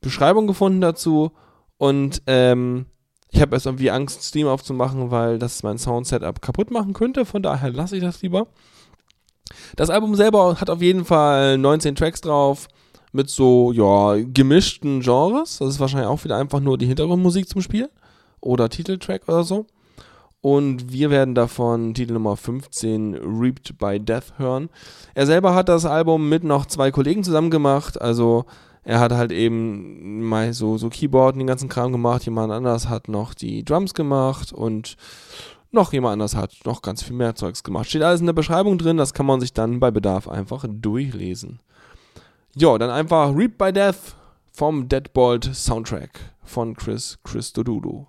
Beschreibung 0.00 0.46
gefunden 0.46 0.80
dazu. 0.80 1.32
Und 1.78 2.22
ähm, 2.26 2.86
ich 3.36 3.42
habe 3.42 3.54
erst 3.54 3.66
irgendwie 3.66 3.90
Angst, 3.90 4.22
Steam 4.22 4.48
aufzumachen, 4.48 5.10
weil 5.10 5.38
das 5.38 5.62
mein 5.62 5.76
Sound-Setup 5.76 6.40
kaputt 6.40 6.70
machen 6.70 6.94
könnte. 6.94 7.26
Von 7.26 7.42
daher 7.42 7.70
lasse 7.70 7.96
ich 7.96 8.02
das 8.02 8.22
lieber. 8.22 8.46
Das 9.76 9.90
Album 9.90 10.14
selber 10.14 10.58
hat 10.58 10.70
auf 10.70 10.80
jeden 10.80 11.04
Fall 11.04 11.58
19 11.58 11.94
Tracks 11.96 12.22
drauf 12.22 12.66
mit 13.12 13.28
so, 13.28 13.72
ja, 13.72 14.16
gemischten 14.24 15.00
Genres. 15.00 15.58
Das 15.58 15.68
ist 15.68 15.80
wahrscheinlich 15.80 16.08
auch 16.08 16.24
wieder 16.24 16.38
einfach 16.38 16.60
nur 16.60 16.78
die 16.78 16.86
Hintergrundmusik 16.86 17.46
zum 17.46 17.60
Spiel 17.60 17.90
oder 18.40 18.70
Titeltrack 18.70 19.28
oder 19.28 19.44
so. 19.44 19.66
Und 20.40 20.90
wir 20.90 21.10
werden 21.10 21.34
davon 21.34 21.92
Titel 21.92 22.14
Nummer 22.14 22.38
15 22.38 23.16
Reaped 23.16 23.76
by 23.78 24.00
Death 24.00 24.38
hören. 24.38 24.70
Er 25.14 25.26
selber 25.26 25.54
hat 25.54 25.68
das 25.68 25.84
Album 25.84 26.30
mit 26.30 26.42
noch 26.42 26.64
zwei 26.64 26.90
Kollegen 26.90 27.22
zusammen 27.22 27.50
gemacht. 27.50 28.00
Also 28.00 28.46
er 28.86 29.00
hat 29.00 29.10
halt 29.10 29.32
eben 29.32 30.22
mal 30.22 30.52
so, 30.54 30.78
so 30.78 30.88
Keyboard 30.88 31.34
und 31.34 31.40
den 31.40 31.48
ganzen 31.48 31.68
Kram 31.68 31.90
gemacht. 31.90 32.24
Jemand 32.24 32.52
anders 32.52 32.88
hat 32.88 33.08
noch 33.08 33.34
die 33.34 33.64
Drums 33.64 33.94
gemacht 33.94 34.52
und 34.52 34.96
noch 35.72 35.92
jemand 35.92 36.12
anders 36.12 36.36
hat 36.36 36.54
noch 36.64 36.82
ganz 36.82 37.02
viel 37.02 37.16
mehr 37.16 37.34
Zeugs 37.34 37.64
gemacht. 37.64 37.88
Steht 37.88 38.02
alles 38.02 38.20
in 38.20 38.26
der 38.26 38.32
Beschreibung 38.32 38.78
drin. 38.78 38.96
Das 38.96 39.12
kann 39.12 39.26
man 39.26 39.40
sich 39.40 39.52
dann 39.52 39.80
bei 39.80 39.90
Bedarf 39.90 40.28
einfach 40.28 40.64
durchlesen. 40.68 41.58
Jo, 42.54 42.78
dann 42.78 42.90
einfach 42.90 43.34
Reaped 43.34 43.58
by 43.58 43.72
Death 43.72 44.14
vom 44.52 44.88
Deadbolt 44.88 45.50
Soundtrack 45.52 46.20
von 46.44 46.76
Chris 46.76 47.18
Christodoulou. 47.24 48.06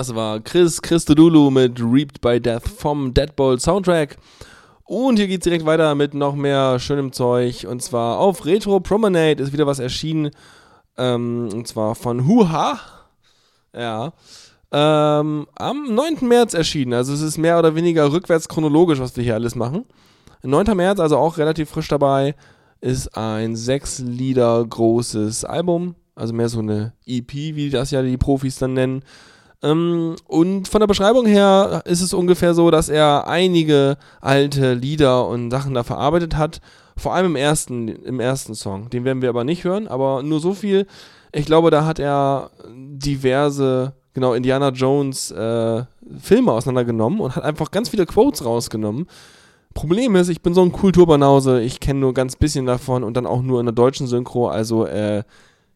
Das 0.00 0.14
war 0.14 0.40
Chris 0.40 0.80
Christodoulou 0.80 1.50
mit 1.50 1.78
Reaped 1.78 2.22
by 2.22 2.40
Death 2.40 2.66
vom 2.66 3.12
Deadbolt 3.12 3.60
Soundtrack. 3.60 4.16
Und 4.84 5.18
hier 5.18 5.28
geht's 5.28 5.44
direkt 5.44 5.66
weiter 5.66 5.94
mit 5.94 6.14
noch 6.14 6.34
mehr 6.34 6.78
schönem 6.78 7.12
Zeug. 7.12 7.66
Und 7.68 7.82
zwar 7.82 8.18
auf 8.18 8.46
Retro 8.46 8.80
Promenade 8.80 9.42
ist 9.42 9.52
wieder 9.52 9.66
was 9.66 9.78
erschienen. 9.78 10.30
Ähm, 10.96 11.50
und 11.52 11.68
zwar 11.68 11.94
von 11.94 12.26
Huha. 12.26 12.80
Ja. 13.76 14.14
Ähm, 14.72 15.46
am 15.56 15.94
9. 15.94 16.26
März 16.26 16.54
erschienen. 16.54 16.94
Also 16.94 17.12
es 17.12 17.20
ist 17.20 17.36
mehr 17.36 17.58
oder 17.58 17.74
weniger 17.74 18.10
rückwärts 18.10 18.48
chronologisch, 18.48 19.00
was 19.00 19.14
wir 19.18 19.22
hier 19.22 19.34
alles 19.34 19.54
machen. 19.54 19.84
9. 20.42 20.74
März, 20.78 20.98
also 20.98 21.18
auch 21.18 21.36
relativ 21.36 21.68
frisch 21.68 21.88
dabei, 21.88 22.34
ist 22.80 23.18
ein 23.18 23.54
sechs 23.54 23.98
Lieder 23.98 24.64
großes 24.64 25.44
Album. 25.44 25.94
Also 26.14 26.32
mehr 26.32 26.48
so 26.48 26.60
eine 26.60 26.94
EP, 27.04 27.34
wie 27.34 27.68
das 27.68 27.90
ja 27.90 28.00
die 28.00 28.16
Profis 28.16 28.56
dann 28.56 28.72
nennen. 28.72 29.04
Ähm, 29.62 30.16
und 30.26 30.68
von 30.68 30.80
der 30.80 30.86
Beschreibung 30.86 31.26
her 31.26 31.82
ist 31.84 32.00
es 32.00 32.14
ungefähr 32.14 32.54
so, 32.54 32.70
dass 32.70 32.88
er 32.88 33.28
einige 33.28 33.96
alte 34.20 34.74
Lieder 34.74 35.26
und 35.26 35.50
Sachen 35.50 35.74
da 35.74 35.82
verarbeitet 35.82 36.36
hat. 36.36 36.60
Vor 36.96 37.14
allem 37.14 37.26
im 37.26 37.36
ersten, 37.36 37.88
im 37.88 38.20
ersten 38.20 38.54
Song. 38.54 38.90
Den 38.90 39.04
werden 39.04 39.22
wir 39.22 39.28
aber 39.28 39.44
nicht 39.44 39.64
hören, 39.64 39.88
aber 39.88 40.22
nur 40.22 40.40
so 40.40 40.54
viel. 40.54 40.86
Ich 41.32 41.46
glaube, 41.46 41.70
da 41.70 41.84
hat 41.84 41.98
er 41.98 42.50
diverse, 42.68 43.94
genau, 44.14 44.34
Indiana 44.34 44.70
Jones 44.70 45.30
äh, 45.30 45.84
Filme 46.20 46.52
auseinandergenommen 46.52 47.20
und 47.20 47.36
hat 47.36 47.44
einfach 47.44 47.70
ganz 47.70 47.88
viele 47.88 48.06
Quotes 48.06 48.44
rausgenommen. 48.44 49.06
Problem 49.72 50.16
ist, 50.16 50.28
ich 50.28 50.42
bin 50.42 50.52
so 50.52 50.62
ein 50.62 50.72
Kulturbanause, 50.72 51.60
ich 51.60 51.78
kenne 51.78 52.00
nur 52.00 52.12
ganz 52.12 52.34
bisschen 52.34 52.66
davon 52.66 53.04
und 53.04 53.16
dann 53.16 53.26
auch 53.26 53.40
nur 53.40 53.60
in 53.60 53.66
der 53.66 53.72
deutschen 53.72 54.08
Synchro, 54.08 54.48
also 54.48 54.84
äh, 54.84 55.22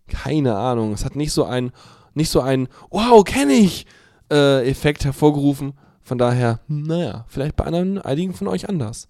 keine 0.09 0.57
Ahnung. 0.57 0.93
Es 0.93 1.05
hat 1.05 1.15
nicht 1.15 1.33
so 1.33 1.45
ein, 1.45 1.71
nicht 2.15 2.31
so 2.31 2.41
ein 2.41 2.69
Wow, 2.91 3.25
kenne 3.25 3.53
ich 3.53 3.87
äh, 4.31 4.69
Effekt 4.69 5.05
hervorgerufen. 5.05 5.75
Von 6.03 6.19
daher, 6.19 6.61
naja, 6.69 7.25
vielleicht 7.29 7.57
bei 7.57 7.65
anderen, 7.65 7.99
einigen 7.99 8.35
von 8.35 8.49
euch 8.49 8.69
anders. 8.69 9.09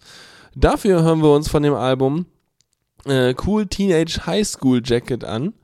Dafür 0.55 1.03
hören 1.03 1.23
wir 1.23 1.33
uns 1.33 1.49
von 1.49 1.63
dem 1.63 1.75
Album 1.75 2.27
äh, 3.05 3.35
Cool 3.45 3.67
Teenage 3.67 4.27
High 4.27 4.47
School 4.47 4.81
Jacket 4.85 5.25
an. 5.25 5.55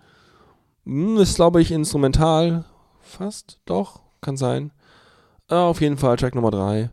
Hm, 0.84 1.18
ist, 1.18 1.36
glaube 1.36 1.61
ich, 1.61 1.70
instrumental. 1.70 2.64
Fast, 3.01 3.61
doch, 3.64 4.01
kann 4.20 4.36
sein. 4.36 4.72
Äh, 5.49 5.55
auf 5.55 5.80
jeden 5.80 5.99
Fall 5.99 6.16
Track 6.16 6.34
Nummer 6.34 6.51
3. 6.51 6.91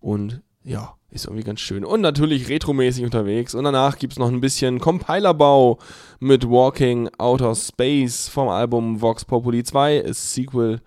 Und 0.00 0.42
ja, 0.62 0.94
ist 1.10 1.24
irgendwie 1.24 1.44
ganz 1.44 1.60
schön. 1.60 1.84
Und 1.84 2.00
natürlich 2.00 2.48
retromäßig 2.48 3.04
unterwegs. 3.04 3.54
Und 3.54 3.64
danach 3.64 3.98
gibt 3.98 4.12
es 4.12 4.18
noch 4.18 4.28
ein 4.28 4.40
bisschen 4.40 4.78
Compilerbau 4.78 5.78
mit 6.20 6.48
Walking 6.48 7.08
Outer 7.18 7.54
Space 7.54 8.28
vom 8.28 8.48
Album 8.48 9.00
Vox 9.00 9.24
Populi 9.24 9.64
2, 9.64 9.96
ist 9.98 10.34
Sequel. 10.34 10.80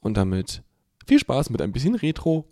Und 0.00 0.16
damit 0.16 0.62
viel 1.06 1.18
Spaß 1.18 1.50
mit 1.50 1.60
ein 1.60 1.72
bisschen 1.72 1.96
Retro. 1.96 2.46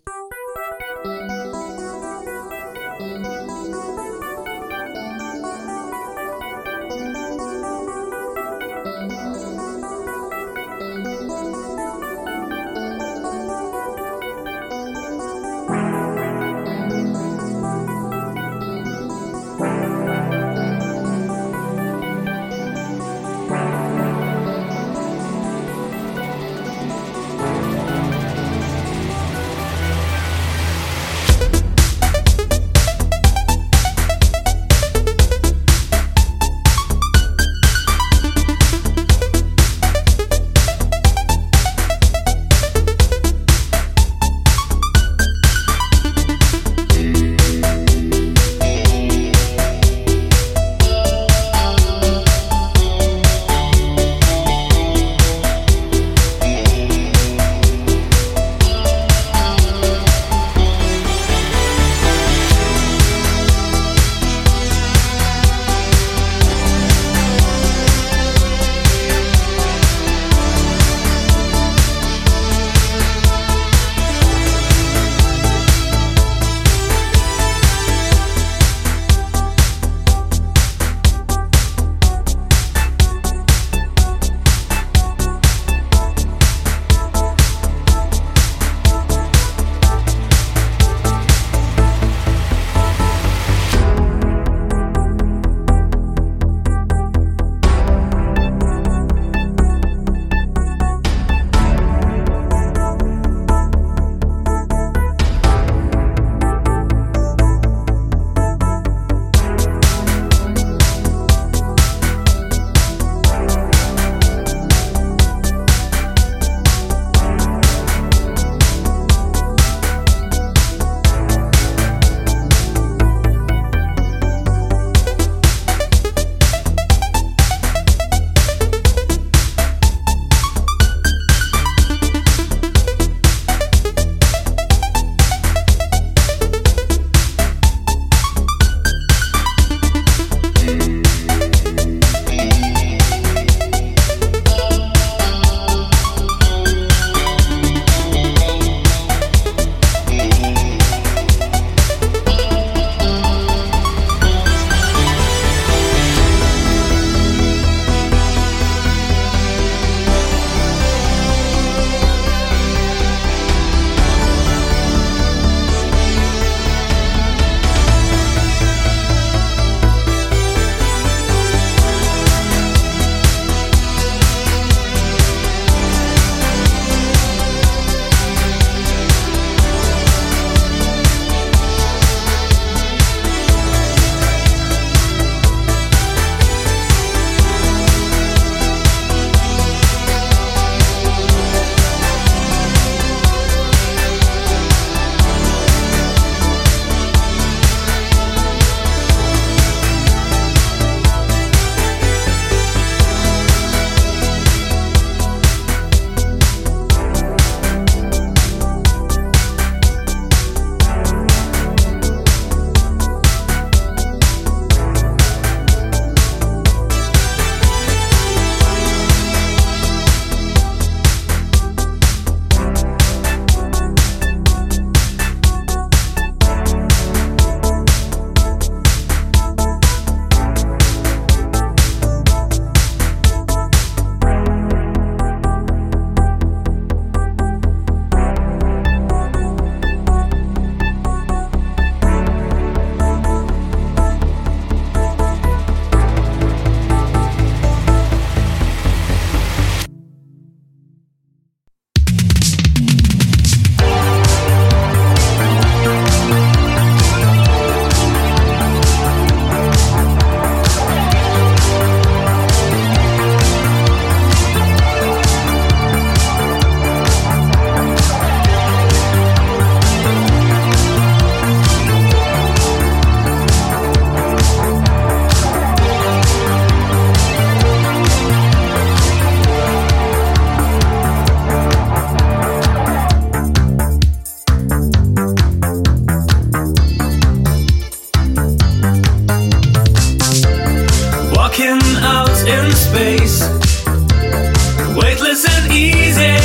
Weightless 294.95 295.45
and 295.45 295.71
easy. 295.71 296.37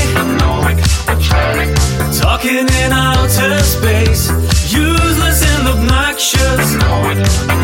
Talking 2.20 2.66
in 2.82 2.92
outer 2.92 3.58
space. 3.62 4.30
Useless 4.72 5.42
and 5.44 5.68
obnoxious. 5.68 7.59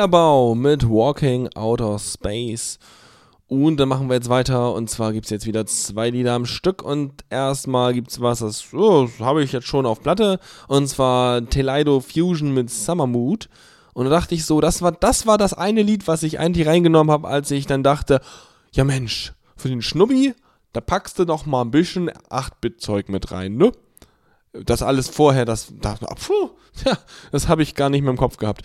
War 0.00 0.08
Compilerbau 0.08 0.54
mit 0.54 0.88
Walking 0.88 1.48
Outer 1.54 1.98
Space. 1.98 2.78
Und 3.48 3.76
dann 3.76 3.90
machen 3.90 4.08
wir 4.08 4.14
jetzt 4.14 4.30
weiter. 4.30 4.72
Und 4.72 4.88
zwar 4.88 5.12
gibt 5.12 5.26
es 5.26 5.30
jetzt 5.30 5.46
wieder 5.46 5.66
zwei 5.66 6.08
Lieder 6.08 6.32
am 6.32 6.46
Stück. 6.46 6.82
Und 6.82 7.22
erstmal 7.28 7.92
gibt 7.92 8.10
es 8.10 8.18
was, 8.18 8.38
das, 8.38 8.72
oh, 8.72 9.04
das 9.04 9.20
habe 9.20 9.42
ich 9.42 9.52
jetzt 9.52 9.66
schon 9.66 9.84
auf 9.84 10.00
Platte. 10.00 10.40
Und 10.68 10.86
zwar 10.88 11.44
Teleido 11.44 12.00
Fusion 12.00 12.54
mit 12.54 12.70
Summer 12.70 13.06
Mood. 13.06 13.50
Und 13.92 14.06
da 14.06 14.10
dachte 14.10 14.34
ich 14.34 14.46
so, 14.46 14.62
das 14.62 14.80
war, 14.80 14.92
das 14.92 15.26
war 15.26 15.36
das 15.36 15.52
eine 15.52 15.82
Lied, 15.82 16.08
was 16.08 16.22
ich 16.22 16.38
eigentlich 16.38 16.66
reingenommen 16.66 17.12
habe, 17.12 17.28
als 17.28 17.50
ich 17.50 17.66
dann 17.66 17.82
dachte, 17.82 18.22
ja 18.72 18.84
Mensch, 18.84 19.34
für 19.56 19.68
den 19.68 19.82
Schnubbi, 19.82 20.34
da 20.72 20.80
packst 20.80 21.18
du 21.18 21.24
noch 21.24 21.44
mal 21.44 21.60
ein 21.60 21.70
bisschen 21.70 22.08
8-Bit-Zeug 22.08 23.10
mit 23.10 23.32
rein, 23.32 23.56
ne? 23.56 23.72
Das 24.52 24.82
alles 24.82 25.08
vorher, 25.08 25.44
das, 25.44 25.72
das, 25.80 26.00
puh, 26.00 26.50
ja, 26.84 26.98
das 27.30 27.48
habe 27.48 27.62
ich 27.62 27.74
gar 27.74 27.88
nicht 27.88 28.02
mehr 28.02 28.10
im 28.10 28.16
Kopf 28.16 28.36
gehabt. 28.36 28.62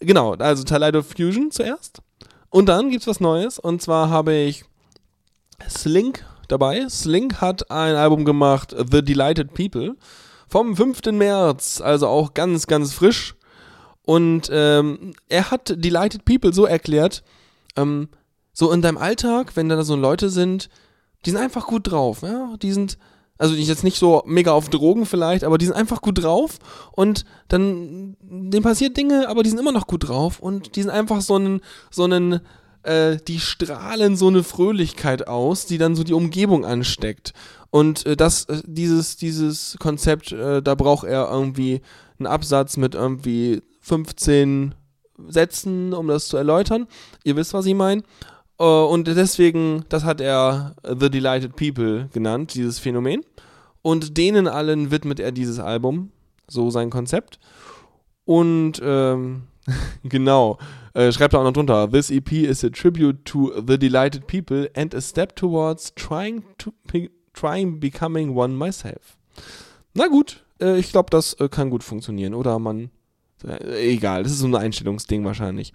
Genau, 0.00 0.34
also 0.34 0.64
Taleido 0.64 1.02
Fusion 1.02 1.50
zuerst. 1.50 2.00
Und 2.48 2.66
dann 2.66 2.90
gibt's 2.90 3.06
was 3.06 3.20
Neues. 3.20 3.58
Und 3.58 3.82
zwar 3.82 4.08
habe 4.08 4.34
ich 4.34 4.64
Slink 5.68 6.24
dabei. 6.48 6.88
Slink 6.88 7.40
hat 7.40 7.70
ein 7.70 7.96
Album 7.96 8.24
gemacht, 8.24 8.74
The 8.90 9.02
Delighted 9.02 9.52
People, 9.54 9.96
vom 10.48 10.76
5. 10.76 11.12
März, 11.12 11.80
also 11.80 12.08
auch 12.08 12.34
ganz, 12.34 12.66
ganz 12.66 12.94
frisch. 12.94 13.34
Und 14.02 14.48
ähm, 14.52 15.14
er 15.28 15.50
hat 15.50 15.74
Delighted 15.76 16.24
People 16.24 16.52
so 16.52 16.64
erklärt, 16.64 17.24
ähm, 17.76 18.08
so 18.52 18.72
in 18.72 18.80
deinem 18.80 18.98
Alltag, 18.98 19.56
wenn 19.56 19.68
da 19.68 19.82
so 19.82 19.96
Leute 19.96 20.30
sind, 20.30 20.70
die 21.24 21.30
sind 21.30 21.40
einfach 21.40 21.66
gut 21.66 21.90
drauf, 21.90 22.22
ja, 22.22 22.56
die 22.62 22.72
sind, 22.72 22.98
also 23.38 23.54
die 23.54 23.62
jetzt 23.62 23.84
nicht 23.84 23.98
so 23.98 24.22
mega 24.26 24.52
auf 24.52 24.68
Drogen 24.68 25.06
vielleicht, 25.06 25.44
aber 25.44 25.58
die 25.58 25.66
sind 25.66 25.74
einfach 25.74 26.00
gut 26.00 26.22
drauf 26.22 26.58
und 26.92 27.24
dann, 27.48 28.16
denen 28.20 28.62
passiert 28.62 28.96
Dinge, 28.96 29.28
aber 29.28 29.42
die 29.42 29.50
sind 29.50 29.58
immer 29.58 29.72
noch 29.72 29.86
gut 29.86 30.08
drauf 30.08 30.40
und 30.40 30.76
die 30.76 30.82
sind 30.82 30.90
einfach 30.90 31.20
so 31.20 31.34
einen, 31.34 31.60
so 31.90 32.04
einen, 32.04 32.40
äh, 32.82 33.16
die 33.28 33.40
strahlen 33.40 34.16
so 34.16 34.28
eine 34.28 34.42
Fröhlichkeit 34.42 35.28
aus, 35.28 35.66
die 35.66 35.78
dann 35.78 35.96
so 35.96 36.04
die 36.04 36.14
Umgebung 36.14 36.64
ansteckt. 36.64 37.32
Und 37.70 38.06
äh, 38.06 38.16
das, 38.16 38.44
äh, 38.44 38.62
dieses, 38.64 39.16
dieses 39.16 39.76
Konzept, 39.78 40.32
äh, 40.32 40.62
da 40.62 40.74
braucht 40.74 41.06
er 41.06 41.30
irgendwie 41.30 41.82
einen 42.18 42.26
Absatz 42.26 42.76
mit 42.76 42.94
irgendwie 42.94 43.62
15 43.80 44.74
Sätzen, 45.28 45.92
um 45.92 46.08
das 46.08 46.28
zu 46.28 46.36
erläutern. 46.36 46.86
Ihr 47.24 47.36
wisst, 47.36 47.54
was 47.54 47.66
ich 47.66 47.74
meine. 47.74 48.02
Äh, 48.58 48.64
und 48.64 49.06
deswegen, 49.06 49.84
das 49.88 50.04
hat 50.04 50.20
er 50.20 50.76
äh, 50.82 50.94
The 50.98 51.10
Delighted 51.10 51.56
People 51.56 52.08
genannt, 52.12 52.54
dieses 52.54 52.78
Phänomen. 52.78 53.22
Und 53.82 54.16
denen 54.16 54.48
allen 54.48 54.90
widmet 54.90 55.20
er 55.20 55.32
dieses 55.32 55.60
Album, 55.60 56.10
so 56.48 56.70
sein 56.70 56.90
Konzept. 56.90 57.38
Und 58.24 58.80
ähm, 58.82 59.44
genau, 60.02 60.58
äh, 60.94 61.12
schreibt 61.12 61.34
er 61.34 61.40
auch 61.40 61.44
noch 61.44 61.52
drunter: 61.52 61.88
This 61.90 62.10
EP 62.10 62.32
is 62.32 62.64
a 62.64 62.70
tribute 62.70 63.24
to 63.24 63.52
the 63.66 63.78
delighted 63.78 64.26
people 64.26 64.68
and 64.74 64.94
a 64.94 65.00
step 65.00 65.36
towards 65.36 65.94
trying 65.94 66.42
to 66.58 66.72
trying 67.32 67.78
becoming 67.78 68.36
one 68.36 68.54
myself. 68.54 69.16
Na 69.94 70.08
gut, 70.08 70.44
äh, 70.60 70.78
ich 70.78 70.90
glaube, 70.90 71.10
das 71.10 71.34
äh, 71.34 71.48
kann 71.48 71.70
gut 71.70 71.84
funktionieren, 71.84 72.34
oder 72.34 72.58
man. 72.58 72.90
Äh, 73.44 73.92
egal, 73.92 74.22
das 74.22 74.32
ist 74.32 74.38
so 74.38 74.46
ein 74.46 74.54
Einstellungsding 74.54 75.24
wahrscheinlich. 75.24 75.72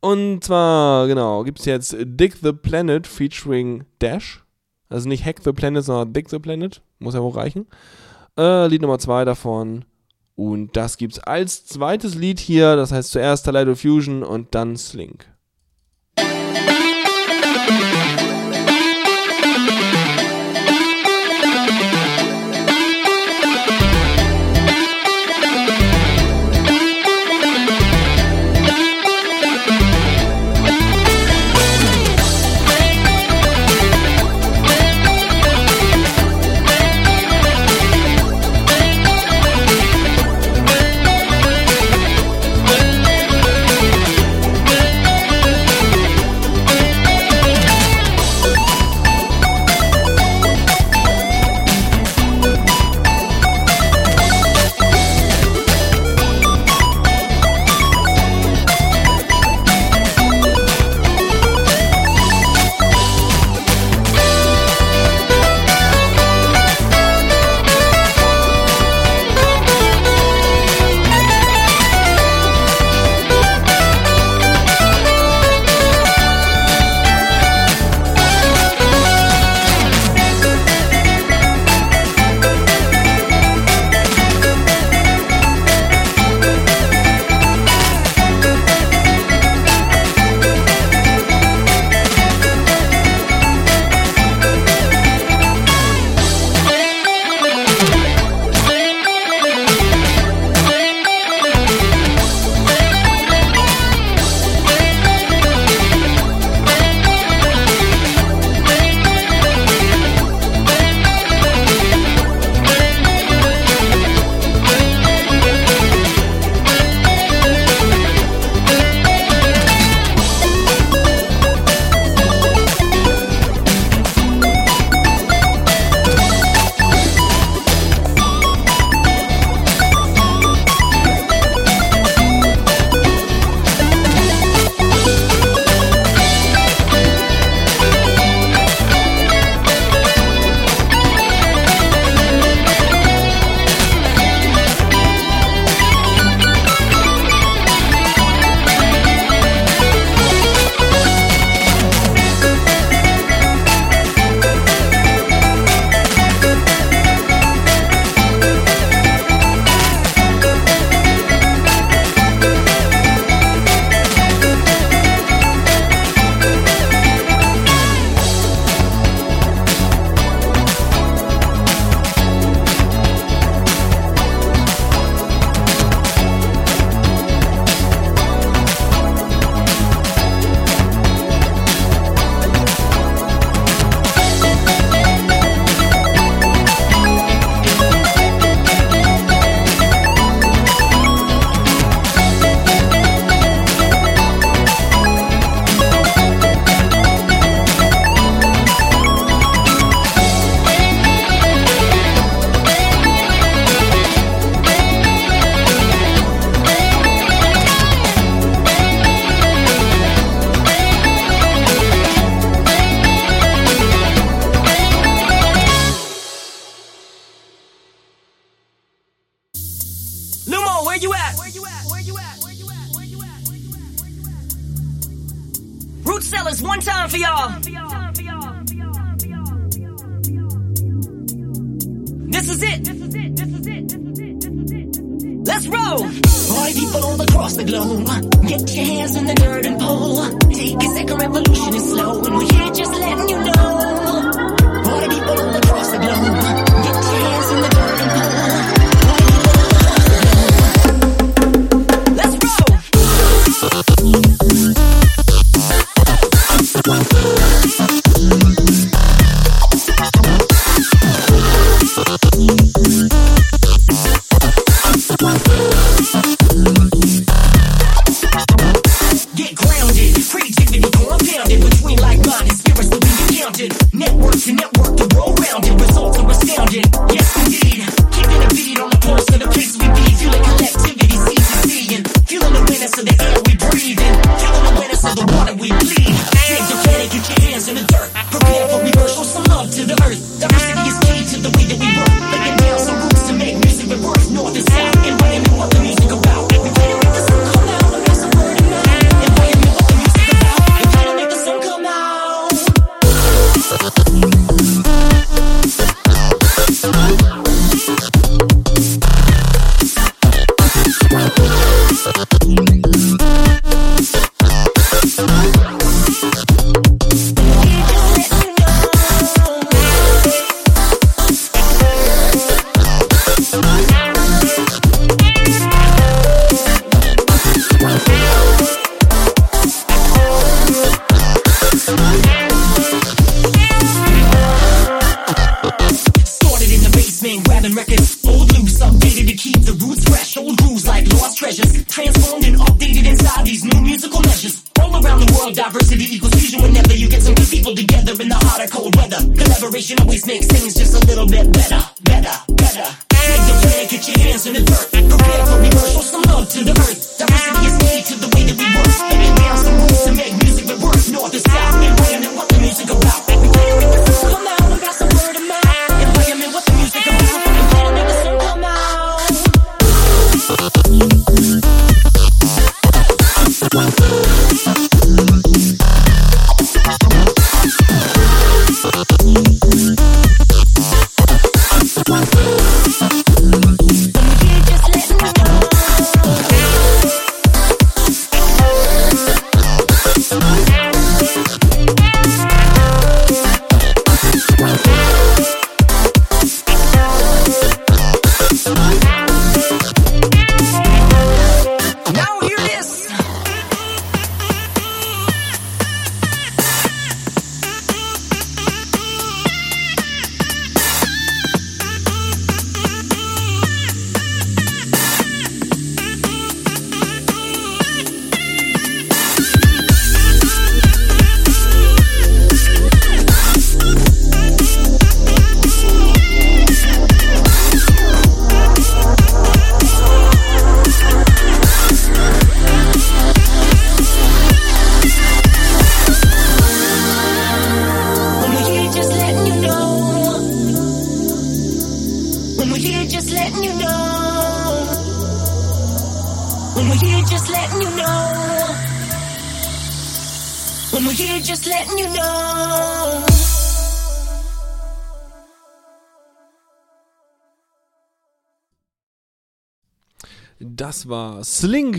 Und 0.00 0.44
zwar, 0.44 1.06
genau, 1.06 1.44
gibt 1.44 1.60
es 1.60 1.66
jetzt 1.66 1.96
Dick 1.98 2.36
the 2.42 2.52
Planet 2.52 3.06
featuring 3.06 3.84
Dash. 3.98 4.44
Also 4.88 5.08
nicht 5.08 5.24
Hack 5.24 5.40
the 5.44 5.52
Planet, 5.52 5.84
sondern 5.84 6.12
Dick 6.12 6.30
the 6.30 6.38
Planet. 6.38 6.82
Muss 6.98 7.14
ja 7.14 7.22
wohl 7.22 7.32
reichen. 7.32 7.66
Äh, 8.36 8.66
Lied 8.66 8.82
Nummer 8.82 8.98
2 8.98 9.24
davon. 9.24 9.84
Und 10.34 10.74
das 10.74 10.96
gibt's 10.96 11.18
als 11.18 11.66
zweites 11.66 12.14
Lied 12.14 12.40
hier. 12.40 12.76
Das 12.76 12.92
heißt 12.92 13.10
zuerst 13.10 13.44
Talido 13.44 13.74
Fusion 13.74 14.22
und 14.22 14.54
dann 14.54 14.76
Slink. 14.76 15.26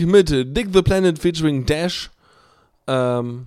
Slink 0.02 0.30
mit 0.30 0.56
Dig 0.56 0.68
the 0.72 0.82
Planet 0.82 1.18
featuring 1.18 1.64
Dash. 1.64 2.10
Ähm, 2.88 3.46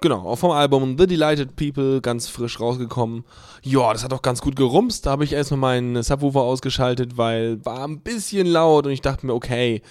genau, 0.00 0.36
vom 0.36 0.52
Album 0.52 0.96
The 0.98 1.06
Delighted 1.06 1.56
People, 1.56 2.00
ganz 2.00 2.28
frisch 2.28 2.60
rausgekommen. 2.60 3.24
Ja, 3.62 3.92
das 3.92 4.04
hat 4.04 4.12
auch 4.12 4.22
ganz 4.22 4.40
gut 4.40 4.56
gerumst. 4.56 5.06
Da 5.06 5.10
habe 5.10 5.24
ich 5.24 5.32
erstmal 5.32 5.58
meinen 5.58 6.02
Subwoofer 6.02 6.42
ausgeschaltet, 6.42 7.16
weil 7.16 7.64
war 7.64 7.84
ein 7.84 8.00
bisschen 8.00 8.46
laut 8.46 8.86
und 8.86 8.92
ich 8.92 9.00
dachte 9.00 9.26
mir, 9.26 9.34
okay, 9.34 9.82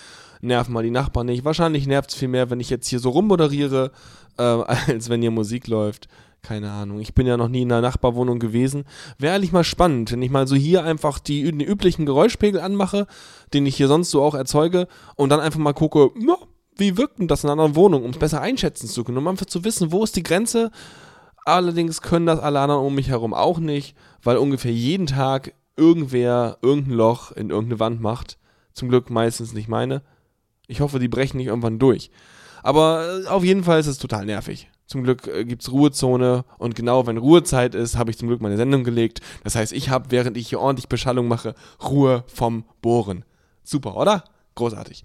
nerv 0.41 0.69
mal 0.69 0.83
die 0.83 0.91
Nachbarn 0.91 1.27
nicht. 1.27 1.43
Wahrscheinlich 1.43 1.85
nervt 1.85 2.11
es 2.11 2.15
viel 2.15 2.29
mehr, 2.29 2.49
wenn 2.49 2.59
ich 2.59 2.69
jetzt 2.69 2.87
hier 2.87 2.99
so 2.99 3.09
rummoderiere, 3.09 3.91
äh, 4.37 4.41
als 4.43 5.09
wenn 5.09 5.21
hier 5.21 5.31
Musik 5.31 5.67
läuft. 5.67 6.07
Keine 6.45 6.71
Ahnung. 6.71 6.99
Ich 6.99 7.15
bin 7.15 7.25
ja 7.25 7.37
noch 7.37 7.47
nie 7.47 7.63
in 7.63 7.71
einer 7.71 7.81
Nachbarwohnung 7.81 8.37
gewesen. 8.37 8.85
Wäre 9.17 9.33
eigentlich 9.33 9.51
mal 9.51 9.63
spannend, 9.63 10.11
wenn 10.11 10.21
ich 10.21 10.29
mal 10.29 10.47
so 10.47 10.55
hier 10.55 10.83
einfach 10.83 11.17
die, 11.17 11.41
den 11.41 11.59
üblichen 11.59 12.05
Geräuschpegel 12.05 12.61
anmache, 12.61 13.07
den 13.55 13.65
ich 13.65 13.75
hier 13.77 13.87
sonst 13.87 14.11
so 14.11 14.21
auch 14.21 14.35
erzeuge, 14.35 14.87
und 15.15 15.29
dann 15.29 15.39
einfach 15.39 15.59
mal 15.59 15.73
gucke, 15.73 16.11
na, 16.15 16.37
wie 16.77 16.97
wirkt 16.97 17.17
denn 17.17 17.27
das 17.27 17.43
in 17.43 17.49
einer 17.49 17.53
anderen 17.53 17.75
Wohnung, 17.75 18.03
um 18.03 18.11
es 18.11 18.19
besser 18.19 18.41
einschätzen 18.41 18.87
zu 18.87 19.03
können, 19.03 19.17
um 19.17 19.27
einfach 19.27 19.47
zu 19.47 19.63
wissen, 19.63 19.91
wo 19.91 20.03
ist 20.03 20.15
die 20.17 20.21
Grenze. 20.21 20.69
Allerdings 21.45 22.03
können 22.03 22.27
das 22.27 22.39
alle 22.39 22.59
anderen 22.59 22.85
um 22.85 22.93
mich 22.93 23.09
herum 23.09 23.33
auch 23.33 23.57
nicht, 23.57 23.95
weil 24.21 24.37
ungefähr 24.37 24.71
jeden 24.71 25.07
Tag 25.07 25.55
irgendwer 25.75 26.59
irgendein 26.61 26.93
Loch 26.93 27.31
in 27.31 27.49
irgendeine 27.49 27.79
Wand 27.79 28.01
macht. 28.01 28.37
Zum 28.73 28.89
Glück 28.89 29.09
meistens 29.09 29.53
nicht 29.53 29.67
meine. 29.67 30.03
Ich 30.67 30.81
hoffe, 30.81 30.99
die 30.99 31.07
brechen 31.07 31.37
nicht 31.37 31.47
irgendwann 31.47 31.79
durch. 31.79 32.11
Aber 32.61 33.23
äh, 33.23 33.27
auf 33.29 33.43
jeden 33.43 33.63
Fall 33.63 33.79
ist 33.79 33.87
es 33.87 33.97
total 33.97 34.27
nervig. 34.27 34.69
Zum 34.87 35.03
Glück 35.03 35.27
äh, 35.27 35.45
gibt 35.45 35.63
es 35.63 35.71
Ruhezone 35.71 36.45
und 36.57 36.75
genau 36.75 37.07
wenn 37.07 37.17
Ruhezeit 37.17 37.75
ist, 37.75 37.97
habe 37.97 38.11
ich 38.11 38.17
zum 38.17 38.27
Glück 38.27 38.41
meine 38.41 38.57
Sendung 38.57 38.83
gelegt. 38.83 39.21
Das 39.43 39.55
heißt, 39.55 39.73
ich 39.73 39.89
habe, 39.89 40.11
während 40.11 40.37
ich 40.37 40.49
hier 40.49 40.59
ordentlich 40.59 40.89
Beschallung 40.89 41.27
mache, 41.27 41.55
Ruhe 41.83 42.23
vom 42.27 42.65
Bohren. 42.81 43.25
Super, 43.63 43.97
oder? 43.97 44.23
Großartig. 44.55 45.03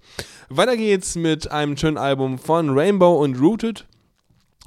Weiter 0.49 0.77
geht's 0.77 1.15
mit 1.15 1.51
einem 1.51 1.75
schönen 1.75 1.97
Album 1.97 2.37
von 2.37 2.77
Rainbow 2.77 3.21
und 3.21 3.39
Rooted. 3.39 3.85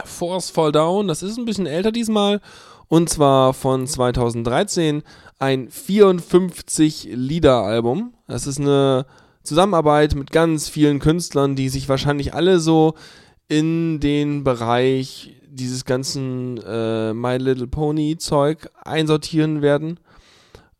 Force 0.04 0.50
Fall 0.50 0.72
Down, 0.72 1.08
das 1.08 1.22
ist 1.22 1.38
ein 1.38 1.44
bisschen 1.44 1.66
älter 1.66 1.92
diesmal. 1.92 2.40
Und 2.88 3.08
zwar 3.08 3.54
von 3.54 3.86
2013 3.86 5.04
ein 5.38 5.68
54-Lieder-Album. 5.68 8.12
Das 8.26 8.46
ist 8.46 8.60
eine 8.60 9.06
Zusammenarbeit 9.42 10.14
mit 10.14 10.32
ganz 10.32 10.68
vielen 10.68 10.98
Künstlern, 10.98 11.56
die 11.56 11.68
sich 11.68 11.88
wahrscheinlich 11.88 12.34
alle 12.34 12.60
so 12.60 12.94
in 13.48 14.00
den 14.00 14.44
Bereich 14.44 15.36
dieses 15.46 15.84
ganzen 15.84 16.58
äh, 16.66 17.12
My 17.14 17.36
Little 17.36 17.66
Pony 17.66 18.16
Zeug 18.18 18.68
einsortieren 18.84 19.62
werden. 19.62 20.00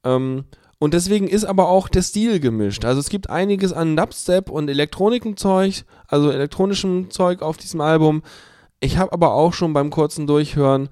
Ähm, 0.03 0.45
und 0.78 0.93
deswegen 0.93 1.28
ist 1.28 1.45
aber 1.45 1.69
auch 1.69 1.89
der 1.89 2.03
Stil 2.03 2.41
gemischt. 2.41 2.85
Also 2.85 3.01
es 3.01 3.09
gibt 3.09 3.31
einiges 3.31 3.73
an 3.73 3.97
Dubstep 3.97 4.51
und 4.51 4.69
Elektronikenzeug, 4.69 5.85
also 6.09 6.31
elektronischem 6.31 7.11
Zeug 7.11 7.43
auf 7.43 7.57
diesem 7.57 7.81
Album. 7.81 8.23
Ich 8.81 8.99
habe 8.99 9.12
aber 9.12 9.32
auch 9.32 9.53
schon 9.53 9.73
beim 9.73 9.91
kurzen 9.91 10.27
Durchhören 10.27 10.89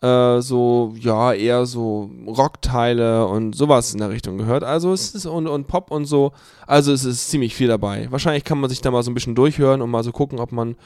äh, 0.00 0.40
so, 0.40 0.94
ja, 0.98 1.32
eher 1.32 1.66
so 1.66 2.10
Rockteile 2.26 3.26
und 3.26 3.56
sowas 3.56 3.92
in 3.92 3.98
der 3.98 4.10
Richtung 4.10 4.38
gehört. 4.38 4.62
Also 4.62 4.92
es 4.92 5.14
ist 5.14 5.26
und, 5.26 5.46
und 5.46 5.66
Pop 5.66 5.90
und 5.90 6.04
so. 6.04 6.32
Also 6.66 6.92
es 6.92 7.04
ist 7.04 7.28
ziemlich 7.30 7.54
viel 7.54 7.68
dabei. 7.68 8.06
Wahrscheinlich 8.10 8.44
kann 8.44 8.60
man 8.60 8.70
sich 8.70 8.80
da 8.80 8.90
mal 8.90 9.02
so 9.02 9.10
ein 9.10 9.14
bisschen 9.14 9.34
durchhören 9.34 9.82
und 9.82 9.90
mal 9.90 10.04
so 10.04 10.12
gucken, 10.12 10.38
ob 10.38 10.52
man 10.52 10.76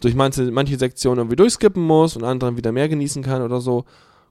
durch 0.00 0.14
manche, 0.14 0.50
manche 0.50 0.78
Sektionen 0.78 1.18
irgendwie 1.18 1.36
durchskippen 1.36 1.82
muss 1.82 2.16
und 2.16 2.24
anderen 2.24 2.56
wieder 2.56 2.72
mehr 2.72 2.88
genießen 2.88 3.22
kann 3.22 3.42
oder 3.42 3.60
so. 3.60 3.84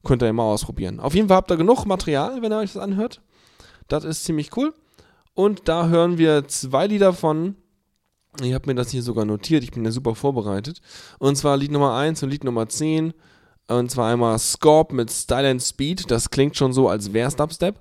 Könnt 0.04 0.22
ihr 0.22 0.32
mal 0.34 0.44
ausprobieren. 0.44 1.00
Auf 1.00 1.16
jeden 1.16 1.28
Fall 1.28 1.38
habt 1.38 1.52
ihr 1.52 1.58
genug 1.58 1.86
Material, 1.86 2.42
wenn 2.42 2.52
ihr 2.52 2.60
euch 2.60 2.74
das 2.74 2.82
anhört. 2.82 3.22
Das 3.88 4.04
ist 4.04 4.24
ziemlich 4.24 4.56
cool. 4.56 4.74
Und 5.34 5.68
da 5.68 5.88
hören 5.88 6.18
wir 6.18 6.48
zwei 6.48 6.88
Lieder 6.88 7.14
von. 7.14 7.56
Ich 8.42 8.54
habe 8.54 8.68
mir 8.68 8.76
das 8.76 8.92
hier 8.92 9.02
sogar 9.02 9.26
notiert, 9.26 9.64
ich 9.64 9.72
bin 9.72 9.86
ja 9.86 9.92
super 9.92 10.14
vorbereitet. 10.14 10.82
Und 11.20 11.38
zwar 11.38 11.58
Lied 11.58 11.72
Nummer 11.72 11.96
1 11.96 12.22
und 12.22 12.30
Lied 12.30 12.44
Nummer 12.44 12.68
10. 12.68 13.14
Und 13.68 13.92
zwar 13.92 14.12
einmal 14.12 14.38
Scorp 14.38 14.92
mit 14.92 15.10
Style 15.10 15.50
and 15.50 15.62
Speed. 15.62 16.12
Das 16.12 16.30
klingt 16.30 16.56
schon 16.56 16.74
so, 16.74 16.90
als 16.90 17.14
wär's 17.14 17.36
Dubstep. 17.36 17.80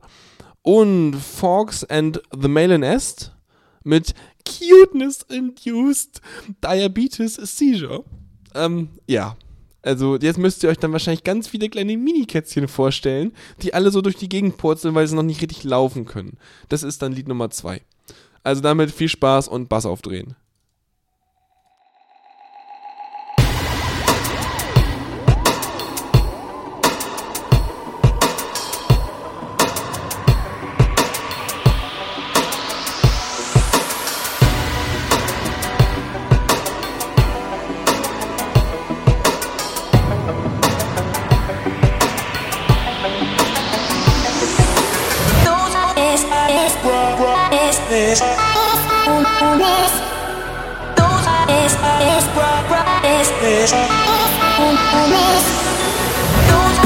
Und 0.62 1.16
Fox 1.16 1.84
and 1.84 2.22
the 2.40 2.48
Malin 2.48 2.82
Est 2.82 3.32
mit 3.82 4.14
Cuteness 4.44 5.22
Induced 5.28 6.20
Diabetes 6.62 7.34
Seizure. 7.34 8.04
Ähm, 8.54 8.88
ja. 9.06 9.36
Also, 9.82 10.16
jetzt 10.16 10.38
müsst 10.38 10.62
ihr 10.62 10.70
euch 10.70 10.78
dann 10.78 10.92
wahrscheinlich 10.92 11.24
ganz 11.24 11.46
viele 11.48 11.68
kleine 11.68 11.96
Mini-Kätzchen 11.96 12.68
vorstellen, 12.68 13.32
die 13.60 13.74
alle 13.74 13.90
so 13.90 14.00
durch 14.00 14.16
die 14.16 14.30
Gegend 14.30 14.56
purzeln, 14.56 14.94
weil 14.94 15.06
sie 15.06 15.14
noch 15.14 15.22
nicht 15.22 15.42
richtig 15.42 15.62
laufen 15.64 16.06
können. 16.06 16.38
Das 16.70 16.82
ist 16.82 17.02
dann 17.02 17.12
Lied 17.12 17.28
Nummer 17.28 17.50
2. 17.50 17.82
Also 18.42 18.62
damit 18.62 18.90
viel 18.90 19.08
Spaß 19.08 19.48
und 19.48 19.68
Bass 19.68 19.84
aufdrehen. 19.84 20.36
es. 48.20 48.38
Un 49.08 49.60
es. 49.60 49.92
Dos 50.96 51.26
es. 51.48 51.72
Es. 53.02 53.30
Es. 53.42 53.72
Un 54.58 55.12
es. 55.12 55.44
Dos 56.48 56.83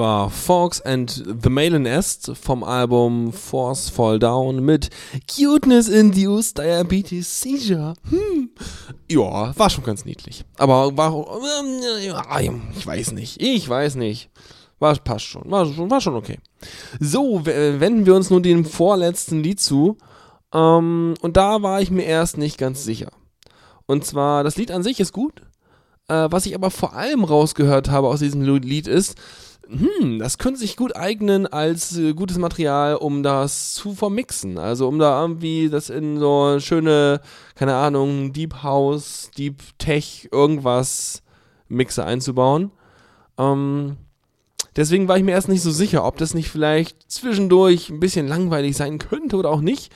War 0.00 0.30
Fox 0.30 0.80
and 0.80 1.10
the 1.42 1.50
Malin 1.50 1.84
Est 1.84 2.32
vom 2.34 2.64
Album 2.64 3.34
Force 3.34 3.90
Fall 3.90 4.18
Down 4.18 4.64
mit 4.64 4.88
Cuteness 5.28 5.90
Induced 5.90 6.56
Diabetes 6.56 7.40
Seizure. 7.40 7.92
Hm. 8.08 8.48
Ja, 9.10 9.52
war 9.56 9.68
schon 9.68 9.84
ganz 9.84 10.06
niedlich. 10.06 10.46
Aber 10.56 10.96
war, 10.96 11.12
ähm, 12.40 12.62
ich 12.74 12.86
weiß 12.86 13.12
nicht, 13.12 13.42
ich 13.42 13.68
weiß 13.68 13.96
nicht. 13.96 14.30
War, 14.78 14.96
passt 14.96 15.26
schon, 15.26 15.50
war 15.50 15.66
schon, 15.66 15.90
war 15.90 16.00
schon 16.00 16.16
okay. 16.16 16.38
So, 16.98 17.44
wenden 17.44 18.06
wir 18.06 18.14
uns 18.14 18.30
nun 18.30 18.42
dem 18.42 18.64
vorletzten 18.64 19.42
Lied 19.42 19.60
zu. 19.60 19.98
Ähm, 20.54 21.12
und 21.20 21.36
da 21.36 21.62
war 21.62 21.82
ich 21.82 21.90
mir 21.90 22.04
erst 22.04 22.38
nicht 22.38 22.56
ganz 22.56 22.84
sicher. 22.84 23.10
Und 23.84 24.06
zwar, 24.06 24.44
das 24.44 24.56
Lied 24.56 24.70
an 24.70 24.82
sich 24.82 24.98
ist 24.98 25.12
gut. 25.12 25.42
Äh, 26.08 26.28
was 26.30 26.46
ich 26.46 26.54
aber 26.54 26.70
vor 26.70 26.94
allem 26.94 27.22
rausgehört 27.22 27.90
habe 27.90 28.08
aus 28.08 28.20
diesem 28.20 28.40
Lied 28.40 28.86
ist, 28.86 29.16
hm, 29.70 30.18
das 30.18 30.38
könnte 30.38 30.58
sich 30.58 30.76
gut 30.76 30.96
eignen 30.96 31.46
als 31.46 31.96
äh, 31.96 32.12
gutes 32.12 32.38
Material, 32.38 32.96
um 32.96 33.22
das 33.22 33.74
zu 33.74 33.94
vermixen. 33.94 34.58
Also 34.58 34.88
um 34.88 34.98
da 34.98 35.20
irgendwie 35.22 35.68
das 35.70 35.90
in 35.90 36.18
so 36.18 36.58
schöne, 36.58 37.20
keine 37.54 37.76
Ahnung, 37.76 38.32
Deep 38.32 38.62
House, 38.64 39.30
Deep 39.38 39.62
Tech, 39.78 40.28
irgendwas 40.32 41.22
Mixer 41.68 42.04
einzubauen. 42.04 42.72
Ähm, 43.38 43.96
deswegen 44.74 45.06
war 45.06 45.16
ich 45.16 45.22
mir 45.24 45.32
erst 45.32 45.48
nicht 45.48 45.62
so 45.62 45.70
sicher, 45.70 46.04
ob 46.04 46.16
das 46.16 46.34
nicht 46.34 46.48
vielleicht 46.48 47.10
zwischendurch 47.10 47.90
ein 47.90 48.00
bisschen 48.00 48.26
langweilig 48.26 48.76
sein 48.76 48.98
könnte 48.98 49.36
oder 49.36 49.50
auch 49.50 49.60
nicht. 49.60 49.92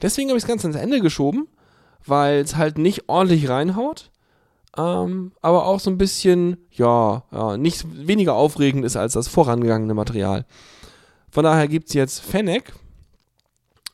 Deswegen 0.00 0.30
habe 0.30 0.38
ich 0.38 0.44
es 0.44 0.48
ganz 0.48 0.64
ans 0.64 0.76
Ende 0.76 1.00
geschoben, 1.00 1.48
weil 2.06 2.40
es 2.40 2.56
halt 2.56 2.78
nicht 2.78 3.08
ordentlich 3.08 3.50
reinhaut 3.50 4.10
ähm, 4.76 5.32
aber 5.40 5.66
auch 5.66 5.80
so 5.80 5.90
ein 5.90 5.98
bisschen, 5.98 6.56
ja, 6.70 7.24
ja, 7.32 7.56
nicht 7.56 7.84
weniger 8.06 8.34
aufregend 8.34 8.84
ist 8.84 8.96
als 8.96 9.14
das 9.14 9.28
vorangegangene 9.28 9.94
Material. 9.94 10.44
Von 11.30 11.44
daher 11.44 11.68
gibt 11.68 11.88
es 11.88 11.94
jetzt 11.94 12.20
Fennec. 12.20 12.72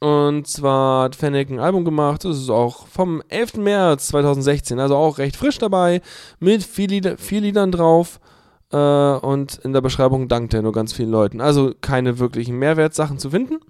Und 0.00 0.46
zwar 0.46 1.04
hat 1.04 1.16
Fennec 1.16 1.50
ein 1.50 1.60
Album 1.60 1.84
gemacht, 1.84 2.24
das 2.24 2.36
ist 2.36 2.50
auch 2.50 2.86
vom 2.88 3.22
11. 3.28 3.56
März 3.56 4.08
2016, 4.08 4.78
also 4.78 4.96
auch 4.96 5.16
recht 5.16 5.36
frisch 5.36 5.56
dabei, 5.56 6.02
mit 6.40 6.62
vier, 6.62 6.88
Lieder, 6.88 7.16
vier 7.16 7.40
Liedern 7.40 7.72
drauf. 7.72 8.20
Äh, 8.70 8.76
und 8.76 9.56
in 9.58 9.72
der 9.72 9.80
Beschreibung 9.80 10.28
dankt 10.28 10.52
er 10.52 10.62
nur 10.62 10.72
ganz 10.72 10.92
vielen 10.92 11.10
Leuten. 11.10 11.40
Also 11.40 11.72
keine 11.80 12.18
wirklichen 12.18 12.58
Mehrwertsachen 12.58 13.18
zu 13.18 13.30
finden. 13.30 13.60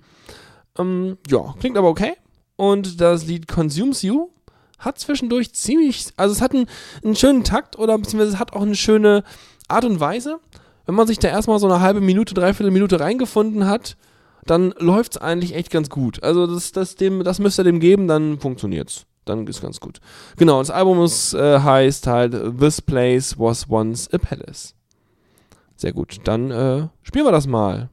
Ähm, 0.78 1.18
ja, 1.28 1.54
klingt 1.60 1.76
aber 1.76 1.88
okay. 1.88 2.14
Und 2.56 3.00
das 3.00 3.26
Lied 3.26 3.46
Consumes 3.46 4.02
You 4.02 4.30
hat 4.84 4.98
zwischendurch 4.98 5.52
ziemlich, 5.52 6.06
also 6.16 6.32
es 6.32 6.40
hat 6.40 6.52
einen, 6.54 6.66
einen 7.04 7.16
schönen 7.16 7.44
Takt 7.44 7.78
oder 7.78 7.96
beziehungsweise 7.98 8.34
es 8.34 8.38
hat 8.38 8.52
auch 8.52 8.62
eine 8.62 8.74
schöne 8.74 9.24
Art 9.68 9.84
und 9.84 10.00
Weise. 10.00 10.38
Wenn 10.86 10.94
man 10.94 11.06
sich 11.06 11.18
da 11.18 11.28
erstmal 11.28 11.58
so 11.58 11.66
eine 11.66 11.80
halbe 11.80 12.00
Minute, 12.00 12.34
dreiviertel 12.34 12.70
Minute 12.70 13.00
reingefunden 13.00 13.66
hat, 13.66 13.96
dann 14.46 14.74
läuft 14.78 15.16
es 15.16 15.22
eigentlich 15.22 15.54
echt 15.54 15.70
ganz 15.70 15.88
gut. 15.88 16.22
Also 16.22 16.46
das, 16.46 16.72
das, 16.72 16.96
dem, 16.96 17.24
das 17.24 17.38
müsst 17.38 17.58
ihr 17.58 17.64
dem 17.64 17.80
geben, 17.80 18.08
dann 18.08 18.38
funktioniert's. 18.38 19.06
Dann 19.24 19.46
ist 19.46 19.62
ganz 19.62 19.80
gut. 19.80 20.00
Genau, 20.36 20.58
das 20.58 20.70
Album 20.70 21.02
ist, 21.02 21.32
äh, 21.32 21.58
heißt 21.60 22.06
halt 22.06 22.58
This 22.60 22.82
Place 22.82 23.38
Was 23.38 23.70
Once 23.70 24.12
a 24.12 24.18
Palace. 24.18 24.74
Sehr 25.76 25.92
gut, 25.92 26.18
dann 26.24 26.50
äh, 26.50 26.88
spielen 27.02 27.24
wir 27.24 27.32
das 27.32 27.46
mal. 27.46 27.88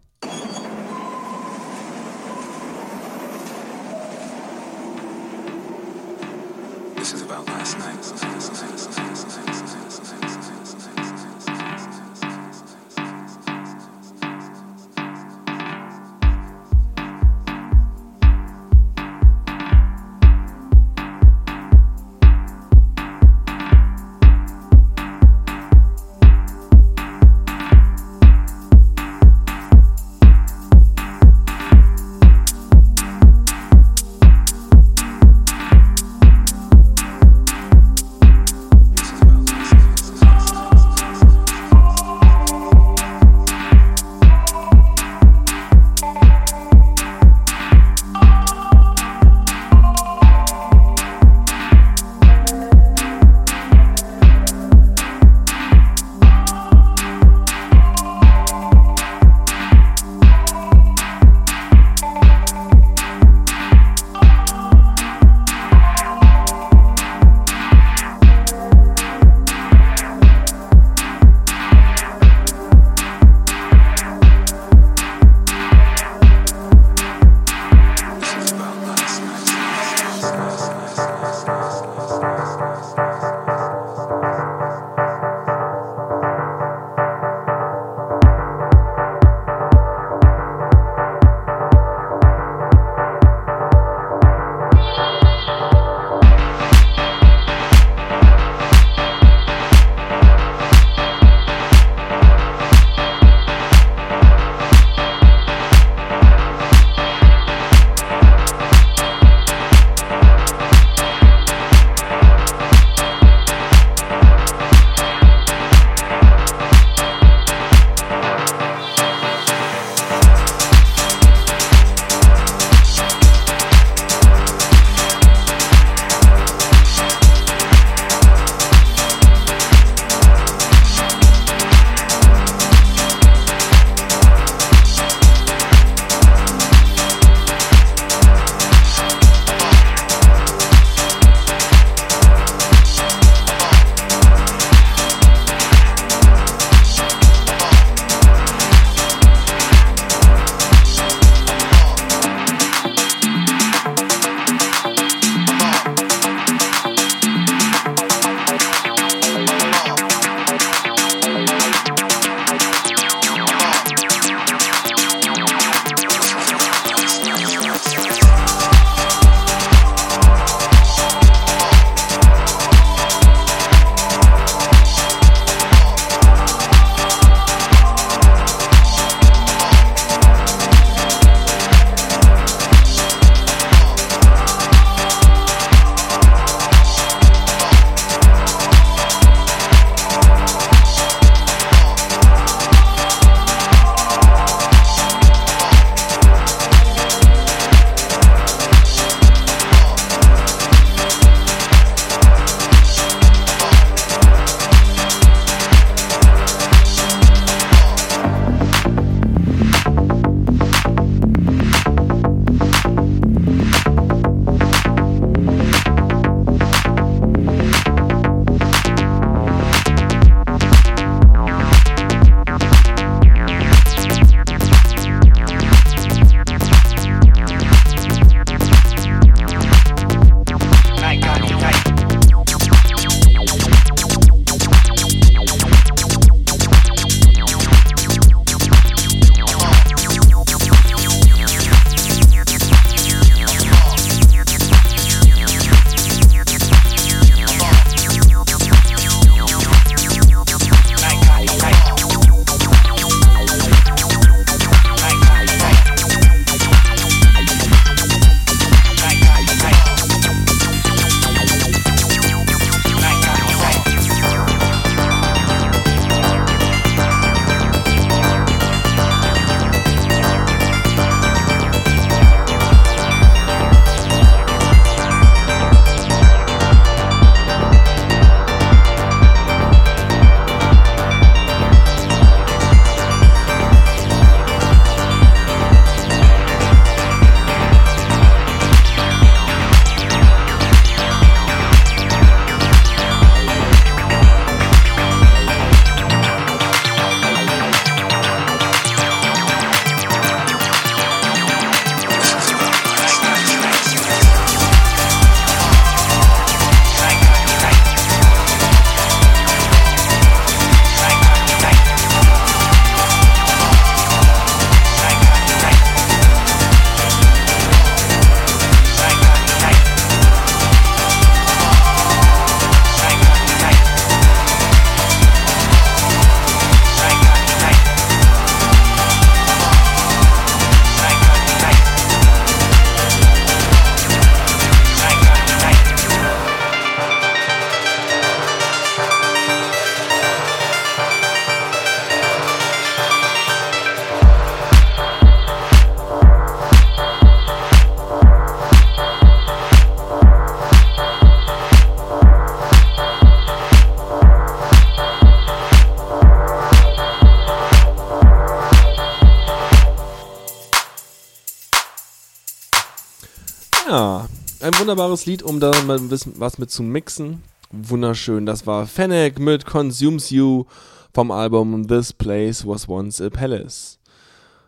Wunderbares 364.92 365.26
Lied, 365.26 365.42
um 365.42 365.62
da 365.62 365.72
mal 365.88 365.98
ein 365.98 366.10
bisschen 366.10 366.34
was 366.36 366.58
mit 366.58 366.70
zu 366.70 366.84
mixen. 366.84 367.44
Wunderschön. 367.72 368.46
Das 368.46 368.68
war 368.68 368.86
Fennec 368.88 369.40
mit 369.40 369.66
Consumes 369.66 370.32
You 370.32 370.66
vom 371.14 371.32
Album 371.32 371.88
This 371.88 372.12
Place 372.12 372.68
Was 372.68 372.90
Once 372.90 373.22
a 373.22 373.30
Palace. 373.30 374.00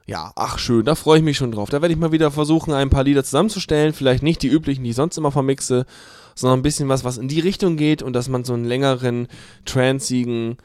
Ja, 0.05 0.31
ach 0.37 0.59
schön, 0.59 0.85
da 0.85 0.95
freue 0.95 1.17
ich 1.17 1.25
mich 1.25 1.35
schon 1.35 1.51
drauf. 1.51 1.69
Da 1.69 1.81
werde 1.81 1.93
ich 1.93 1.99
mal 1.99 2.13
wieder 2.13 2.31
versuchen, 2.31 2.73
ein 2.73 2.89
paar 2.89 3.03
Lieder 3.03 3.25
zusammenzustellen. 3.25 3.91
Vielleicht 3.91 4.23
nicht 4.23 4.41
die 4.41 4.47
üblichen, 4.47 4.85
die 4.85 4.91
ich 4.91 4.95
sonst 4.95 5.17
immer 5.17 5.33
vermixe, 5.33 5.85
sondern 6.35 6.59
ein 6.59 6.63
bisschen 6.63 6.87
was, 6.87 7.03
was 7.03 7.17
in 7.17 7.27
die 7.27 7.41
Richtung 7.41 7.75
geht 7.75 8.01
und 8.01 8.13
dass 8.13 8.29
man 8.29 8.45
so 8.45 8.53
einen 8.53 8.63
längeren, 8.63 9.27
transigen 9.65 10.55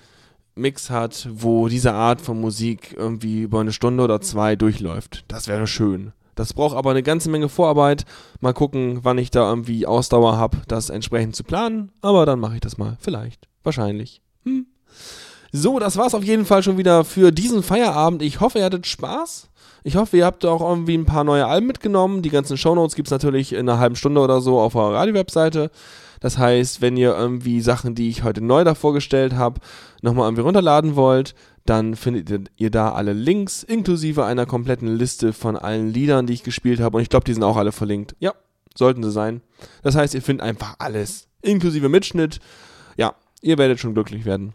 Mix 0.54 0.88
hat, 0.88 1.28
wo 1.32 1.66
diese 1.66 1.94
Art 1.94 2.20
von 2.20 2.40
Musik 2.40 2.94
irgendwie 2.96 3.42
über 3.42 3.58
eine 3.58 3.72
Stunde 3.72 4.04
oder 4.04 4.20
zwei 4.20 4.54
durchläuft. 4.54 5.24
Das 5.26 5.48
wäre 5.48 5.66
schön. 5.66 6.12
Das 6.38 6.52
braucht 6.52 6.76
aber 6.76 6.90
eine 6.90 7.02
ganze 7.02 7.30
Menge 7.30 7.48
Vorarbeit. 7.48 8.04
Mal 8.40 8.54
gucken, 8.54 9.00
wann 9.02 9.18
ich 9.18 9.32
da 9.32 9.48
irgendwie 9.50 9.86
Ausdauer 9.86 10.36
habe, 10.36 10.58
das 10.68 10.88
entsprechend 10.88 11.34
zu 11.34 11.42
planen. 11.42 11.90
Aber 12.00 12.26
dann 12.26 12.38
mache 12.38 12.54
ich 12.54 12.60
das 12.60 12.78
mal. 12.78 12.96
Vielleicht. 13.00 13.48
Wahrscheinlich. 13.64 14.22
Hm. 14.44 14.66
So, 15.50 15.80
das 15.80 15.96
war's 15.96 16.14
auf 16.14 16.22
jeden 16.22 16.44
Fall 16.44 16.62
schon 16.62 16.78
wieder 16.78 17.04
für 17.04 17.32
diesen 17.32 17.64
Feierabend. 17.64 18.22
Ich 18.22 18.38
hoffe, 18.38 18.60
ihr 18.60 18.64
hattet 18.64 18.86
Spaß. 18.86 19.48
Ich 19.82 19.96
hoffe, 19.96 20.16
ihr 20.16 20.26
habt 20.26 20.44
auch 20.44 20.60
irgendwie 20.60 20.96
ein 20.96 21.06
paar 21.06 21.24
neue 21.24 21.46
Alben 21.46 21.66
mitgenommen. 21.66 22.22
Die 22.22 22.30
ganzen 22.30 22.56
Shownotes 22.56 22.94
gibt's 22.94 23.10
natürlich 23.10 23.52
in 23.52 23.68
einer 23.68 23.80
halben 23.80 23.96
Stunde 23.96 24.20
oder 24.20 24.40
so 24.40 24.60
auf 24.60 24.76
eurer 24.76 24.94
Radio-Webseite. 24.94 25.72
Das 26.20 26.38
heißt, 26.38 26.80
wenn 26.80 26.96
ihr 26.96 27.16
irgendwie 27.16 27.60
Sachen, 27.60 27.96
die 27.96 28.10
ich 28.10 28.22
heute 28.22 28.44
neu 28.44 28.62
da 28.62 28.74
vorgestellt 28.74 29.34
habe, 29.34 29.60
nochmal 30.02 30.26
irgendwie 30.26 30.42
runterladen 30.42 30.94
wollt, 30.94 31.34
dann 31.68 31.96
findet 31.96 32.50
ihr 32.56 32.70
da 32.70 32.92
alle 32.92 33.12
Links, 33.12 33.62
inklusive 33.62 34.24
einer 34.24 34.46
kompletten 34.46 34.88
Liste 34.96 35.32
von 35.32 35.56
allen 35.56 35.92
Liedern, 35.92 36.26
die 36.26 36.32
ich 36.32 36.42
gespielt 36.42 36.80
habe. 36.80 36.96
Und 36.96 37.02
ich 37.02 37.10
glaube, 37.10 37.24
die 37.24 37.34
sind 37.34 37.42
auch 37.42 37.56
alle 37.56 37.72
verlinkt. 37.72 38.16
Ja, 38.20 38.32
sollten 38.74 39.02
sie 39.02 39.10
sein. 39.10 39.42
Das 39.82 39.94
heißt, 39.94 40.14
ihr 40.14 40.22
findet 40.22 40.46
einfach 40.46 40.76
alles, 40.78 41.28
inklusive 41.42 41.88
Mitschnitt. 41.88 42.40
Ja, 42.96 43.14
ihr 43.42 43.58
werdet 43.58 43.80
schon 43.80 43.92
glücklich 43.92 44.24
werden. 44.24 44.54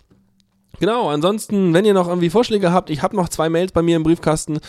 Genau, 0.80 1.10
ansonsten, 1.10 1.73
wenn 1.73 1.85
ihr 1.85 1.94
noch 1.94 2.07
irgendwie 2.07 2.31
Vorschläge 2.31 2.72
habt, 2.72 2.90
ich 2.90 3.03
habe 3.03 3.15
noch 3.15 3.30
zwei 3.30 3.48
Mails 3.48 3.72
bei 3.72 3.84
mir 3.84 3.95
im 3.95 4.03
Briefkasten, 4.03 4.60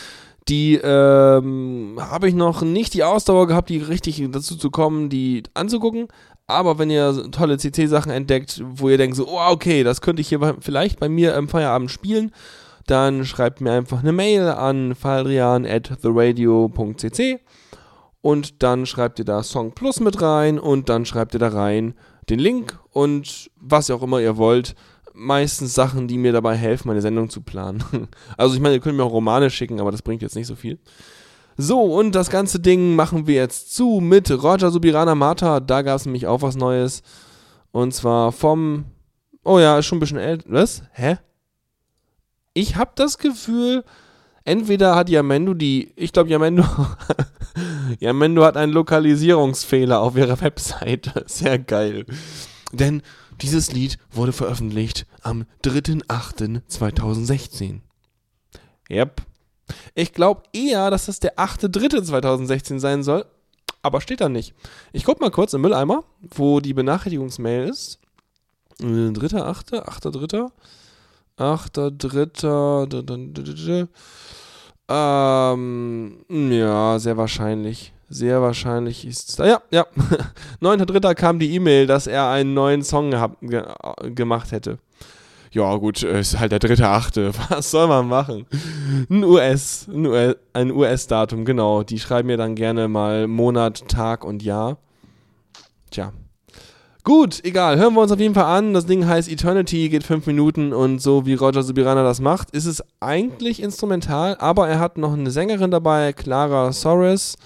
die 0.47 0.75
ähm, 0.75 1.97
habe 1.99 2.29
ich 2.29 2.35
noch 2.35 2.61
nicht 2.61 2.93
die 2.93 3.03
Ausdauer 3.03 3.47
gehabt, 3.47 3.69
die 3.69 3.79
richtig 3.79 4.23
dazu 4.29 4.55
zu 4.55 4.69
kommen, 4.69 5.09
die 5.09 5.41
anzugucken. 5.55 6.07
Aber 6.47 6.77
wenn 6.77 6.91
ihr 6.91 7.31
tolle 7.31 7.57
CC-Sachen 7.57 8.11
entdeckt, 8.11 8.61
wo 8.63 8.89
ihr 8.89 8.97
denkt 8.97 9.15
so, 9.15 9.27
oh, 9.27 9.49
okay, 9.49 9.83
das 9.83 10.01
könnte 10.01 10.21
ich 10.21 10.29
hier 10.29 10.57
vielleicht 10.59 10.99
bei 10.99 11.09
mir 11.09 11.35
im 11.35 11.49
Feierabend 11.49 11.89
spielen, 11.89 12.31
dann 12.85 13.25
schreibt 13.25 13.61
mir 13.61 13.71
einfach 13.71 14.01
eine 14.01 14.11
Mail 14.11 14.49
an 14.49 14.93
faldrian 14.93 15.65
at 15.65 15.91
theradio.cc 16.01 17.39
und 18.21 18.61
dann 18.63 18.85
schreibt 18.85 19.19
ihr 19.19 19.25
da 19.25 19.41
Song 19.41 19.71
Plus 19.71 19.99
mit 19.99 20.21
rein 20.21 20.59
und 20.59 20.89
dann 20.89 21.05
schreibt 21.05 21.33
ihr 21.33 21.39
da 21.39 21.47
rein 21.47 21.95
den 22.29 22.39
Link 22.39 22.79
und 22.91 23.49
was 23.55 23.89
auch 23.89 24.03
immer 24.03 24.19
ihr 24.19 24.37
wollt. 24.37 24.75
Meistens 25.13 25.73
Sachen, 25.73 26.07
die 26.07 26.17
mir 26.17 26.33
dabei 26.33 26.55
helfen, 26.55 26.89
meine 26.89 27.01
Sendung 27.01 27.29
zu 27.29 27.41
planen. 27.41 27.83
Also 28.37 28.55
ich 28.55 28.61
meine, 28.61 28.75
ihr 28.75 28.81
könnt 28.81 28.97
mir 28.97 29.03
auch 29.03 29.11
Romane 29.11 29.49
schicken, 29.49 29.79
aber 29.79 29.91
das 29.91 30.01
bringt 30.01 30.21
jetzt 30.21 30.35
nicht 30.35 30.47
so 30.47 30.55
viel. 30.55 30.77
So, 31.57 31.81
und 31.81 32.13
das 32.13 32.29
ganze 32.29 32.59
Ding 32.59 32.95
machen 32.95 33.27
wir 33.27 33.35
jetzt 33.35 33.73
zu 33.73 33.99
mit 34.01 34.29
Roger 34.29 34.71
Subirana 34.71 35.15
Mata. 35.15 35.61
Da 35.61 35.83
gab 35.83 35.95
es 35.97 36.05
nämlich 36.05 36.27
auch 36.27 36.41
was 36.41 36.55
Neues. 36.55 37.01
Und 37.71 37.93
zwar 37.93 38.31
vom. 38.31 38.85
Oh 39.43 39.59
ja, 39.59 39.79
ist 39.79 39.85
schon 39.85 39.97
ein 39.97 40.01
bisschen 40.01 40.17
älter. 40.17 40.45
Was? 40.49 40.83
Hä? 40.91 41.17
Ich 42.53 42.75
habe 42.75 42.91
das 42.95 43.17
Gefühl, 43.17 43.85
entweder 44.43 44.95
hat 44.95 45.09
Yamendo 45.09 45.53
die. 45.53 45.93
Ich 45.95 46.11
glaube, 46.11 46.29
Yamendo. 46.29 46.65
Yamendo 47.99 48.43
hat 48.43 48.57
einen 48.57 48.73
Lokalisierungsfehler 48.73 50.01
auf 50.01 50.17
ihrer 50.17 50.41
Webseite. 50.41 51.23
Sehr 51.27 51.59
geil. 51.59 52.05
Denn 52.73 53.01
dieses 53.41 53.71
Lied 53.71 53.97
wurde 54.11 54.33
veröffentlicht 54.33 55.05
am 55.21 55.45
3.8.2016. 55.63 57.79
Yep. 58.89 59.21
Ich 59.93 60.13
glaube 60.13 60.43
eher, 60.53 60.89
dass 60.89 61.07
das 61.07 61.19
der 61.19 61.37
8.3.2016 61.37 62.79
sein 62.79 63.03
soll, 63.03 63.25
aber 63.81 63.99
steht 64.01 64.21
da 64.21 64.29
nicht. 64.29 64.53
Ich 64.93 65.03
guck 65.03 65.21
mal 65.21 65.31
kurz 65.31 65.53
im 65.53 65.61
Mülleimer, 65.61 66.03
wo 66.21 66.59
die 66.59 66.73
Benachrichtigungsmail 66.73 67.69
ist. 67.69 67.99
3.8., 68.79 69.83
8.3., 69.83 70.49
8.3., 71.37 73.87
ähm, 74.87 76.23
ja, 76.29 76.99
sehr 76.99 77.17
wahrscheinlich. 77.17 77.91
Sehr 78.07 78.39
wahrscheinlich 78.41 79.05
ist. 79.05 79.39
Ja, 79.39 79.61
ja. 79.71 79.87
9.3. 80.61 81.15
kam 81.15 81.39
die 81.39 81.55
E-Mail, 81.55 81.87
dass 81.87 82.05
er 82.05 82.29
einen 82.29 82.53
neuen 82.53 82.83
Song 82.83 83.09
gehabt, 83.09 83.37
ge 83.41 83.63
gemacht 84.13 84.51
hätte 84.51 84.77
ja 85.55 85.75
gut, 85.77 86.03
ist 86.03 86.37
halt 86.37 86.51
der 86.51 86.59
dritte 86.59 86.89
Achte, 86.89 87.31
was 87.49 87.71
soll 87.71 87.87
man 87.87 88.07
machen? 88.07 88.45
Ein 89.09 89.23
US, 89.23 89.87
ein 90.53 90.71
US-Datum, 90.71 91.45
genau. 91.45 91.83
Die 91.83 91.99
schreiben 91.99 92.27
mir 92.27 92.37
dann 92.37 92.55
gerne 92.55 92.87
mal 92.89 93.27
Monat, 93.27 93.87
Tag 93.87 94.25
und 94.25 94.43
Jahr. 94.43 94.77
Tja. 95.91 96.11
Gut, 97.05 97.39
egal, 97.45 97.77
hören 97.77 97.93
wir 97.93 98.01
uns 98.01 98.11
auf 98.11 98.19
jeden 98.19 98.33
Fall 98.33 98.57
an. 98.57 98.73
Das 98.73 98.85
Ding 98.85 99.05
heißt 99.05 99.31
Eternity, 99.31 99.89
geht 99.89 100.03
fünf 100.03 100.25
Minuten 100.27 100.73
und 100.73 101.01
so 101.01 101.25
wie 101.25 101.35
Roger 101.35 101.63
Subirana 101.63 102.03
das 102.03 102.19
macht, 102.19 102.51
ist 102.51 102.65
es 102.65 102.83
eigentlich 102.99 103.61
instrumental, 103.61 104.35
aber 104.39 104.67
er 104.67 104.79
hat 104.79 104.97
noch 104.97 105.13
eine 105.13 105.31
Sängerin 105.31 105.71
dabei, 105.71 106.13
Clara 106.13 106.73
Soros, 106.73 107.37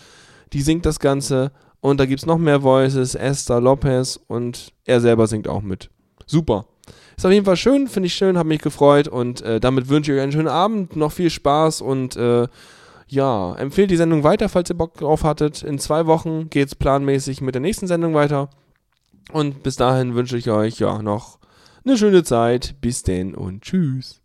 die 0.53 0.61
singt 0.61 0.85
das 0.85 0.99
Ganze 0.99 1.51
und 1.81 1.99
da 1.99 2.05
gibt 2.05 2.21
es 2.21 2.25
noch 2.25 2.37
mehr 2.37 2.63
Voices, 2.63 3.15
Esther 3.15 3.61
Lopez 3.61 4.19
und 4.27 4.71
er 4.85 5.01
selber 5.01 5.27
singt 5.27 5.47
auch 5.47 5.61
mit. 5.61 5.89
Super. 6.25 6.65
Ist 7.19 7.25
auf 7.25 7.33
jeden 7.33 7.45
Fall 7.45 7.57
schön, 7.57 7.89
finde 7.89 8.07
ich 8.07 8.13
schön, 8.13 8.37
habe 8.37 8.47
mich 8.47 8.61
gefreut 8.61 9.09
und 9.09 9.41
äh, 9.41 9.59
damit 9.59 9.89
wünsche 9.89 10.13
ich 10.13 10.17
euch 10.17 10.23
einen 10.23 10.31
schönen 10.31 10.47
Abend, 10.47 10.95
noch 10.95 11.11
viel 11.11 11.29
Spaß 11.29 11.81
und 11.81 12.15
äh, 12.15 12.47
ja, 13.09 13.55
empfehlt 13.55 13.91
die 13.91 13.97
Sendung 13.97 14.23
weiter, 14.23 14.47
falls 14.47 14.69
ihr 14.69 14.77
Bock 14.77 14.93
drauf 14.93 15.25
hattet. 15.25 15.61
In 15.61 15.79
zwei 15.79 16.05
Wochen 16.05 16.49
geht 16.49 16.69
es 16.69 16.75
planmäßig 16.75 17.41
mit 17.41 17.55
der 17.55 17.61
nächsten 17.61 17.87
Sendung 17.87 18.13
weiter. 18.13 18.49
Und 19.33 19.63
bis 19.63 19.75
dahin 19.75 20.15
wünsche 20.15 20.37
ich 20.37 20.49
euch 20.49 20.79
ja 20.79 21.01
noch 21.01 21.39
eine 21.83 21.97
schöne 21.97 22.23
Zeit. 22.23 22.75
Bis 22.79 23.03
denn 23.03 23.35
und 23.35 23.63
tschüss. 23.63 24.21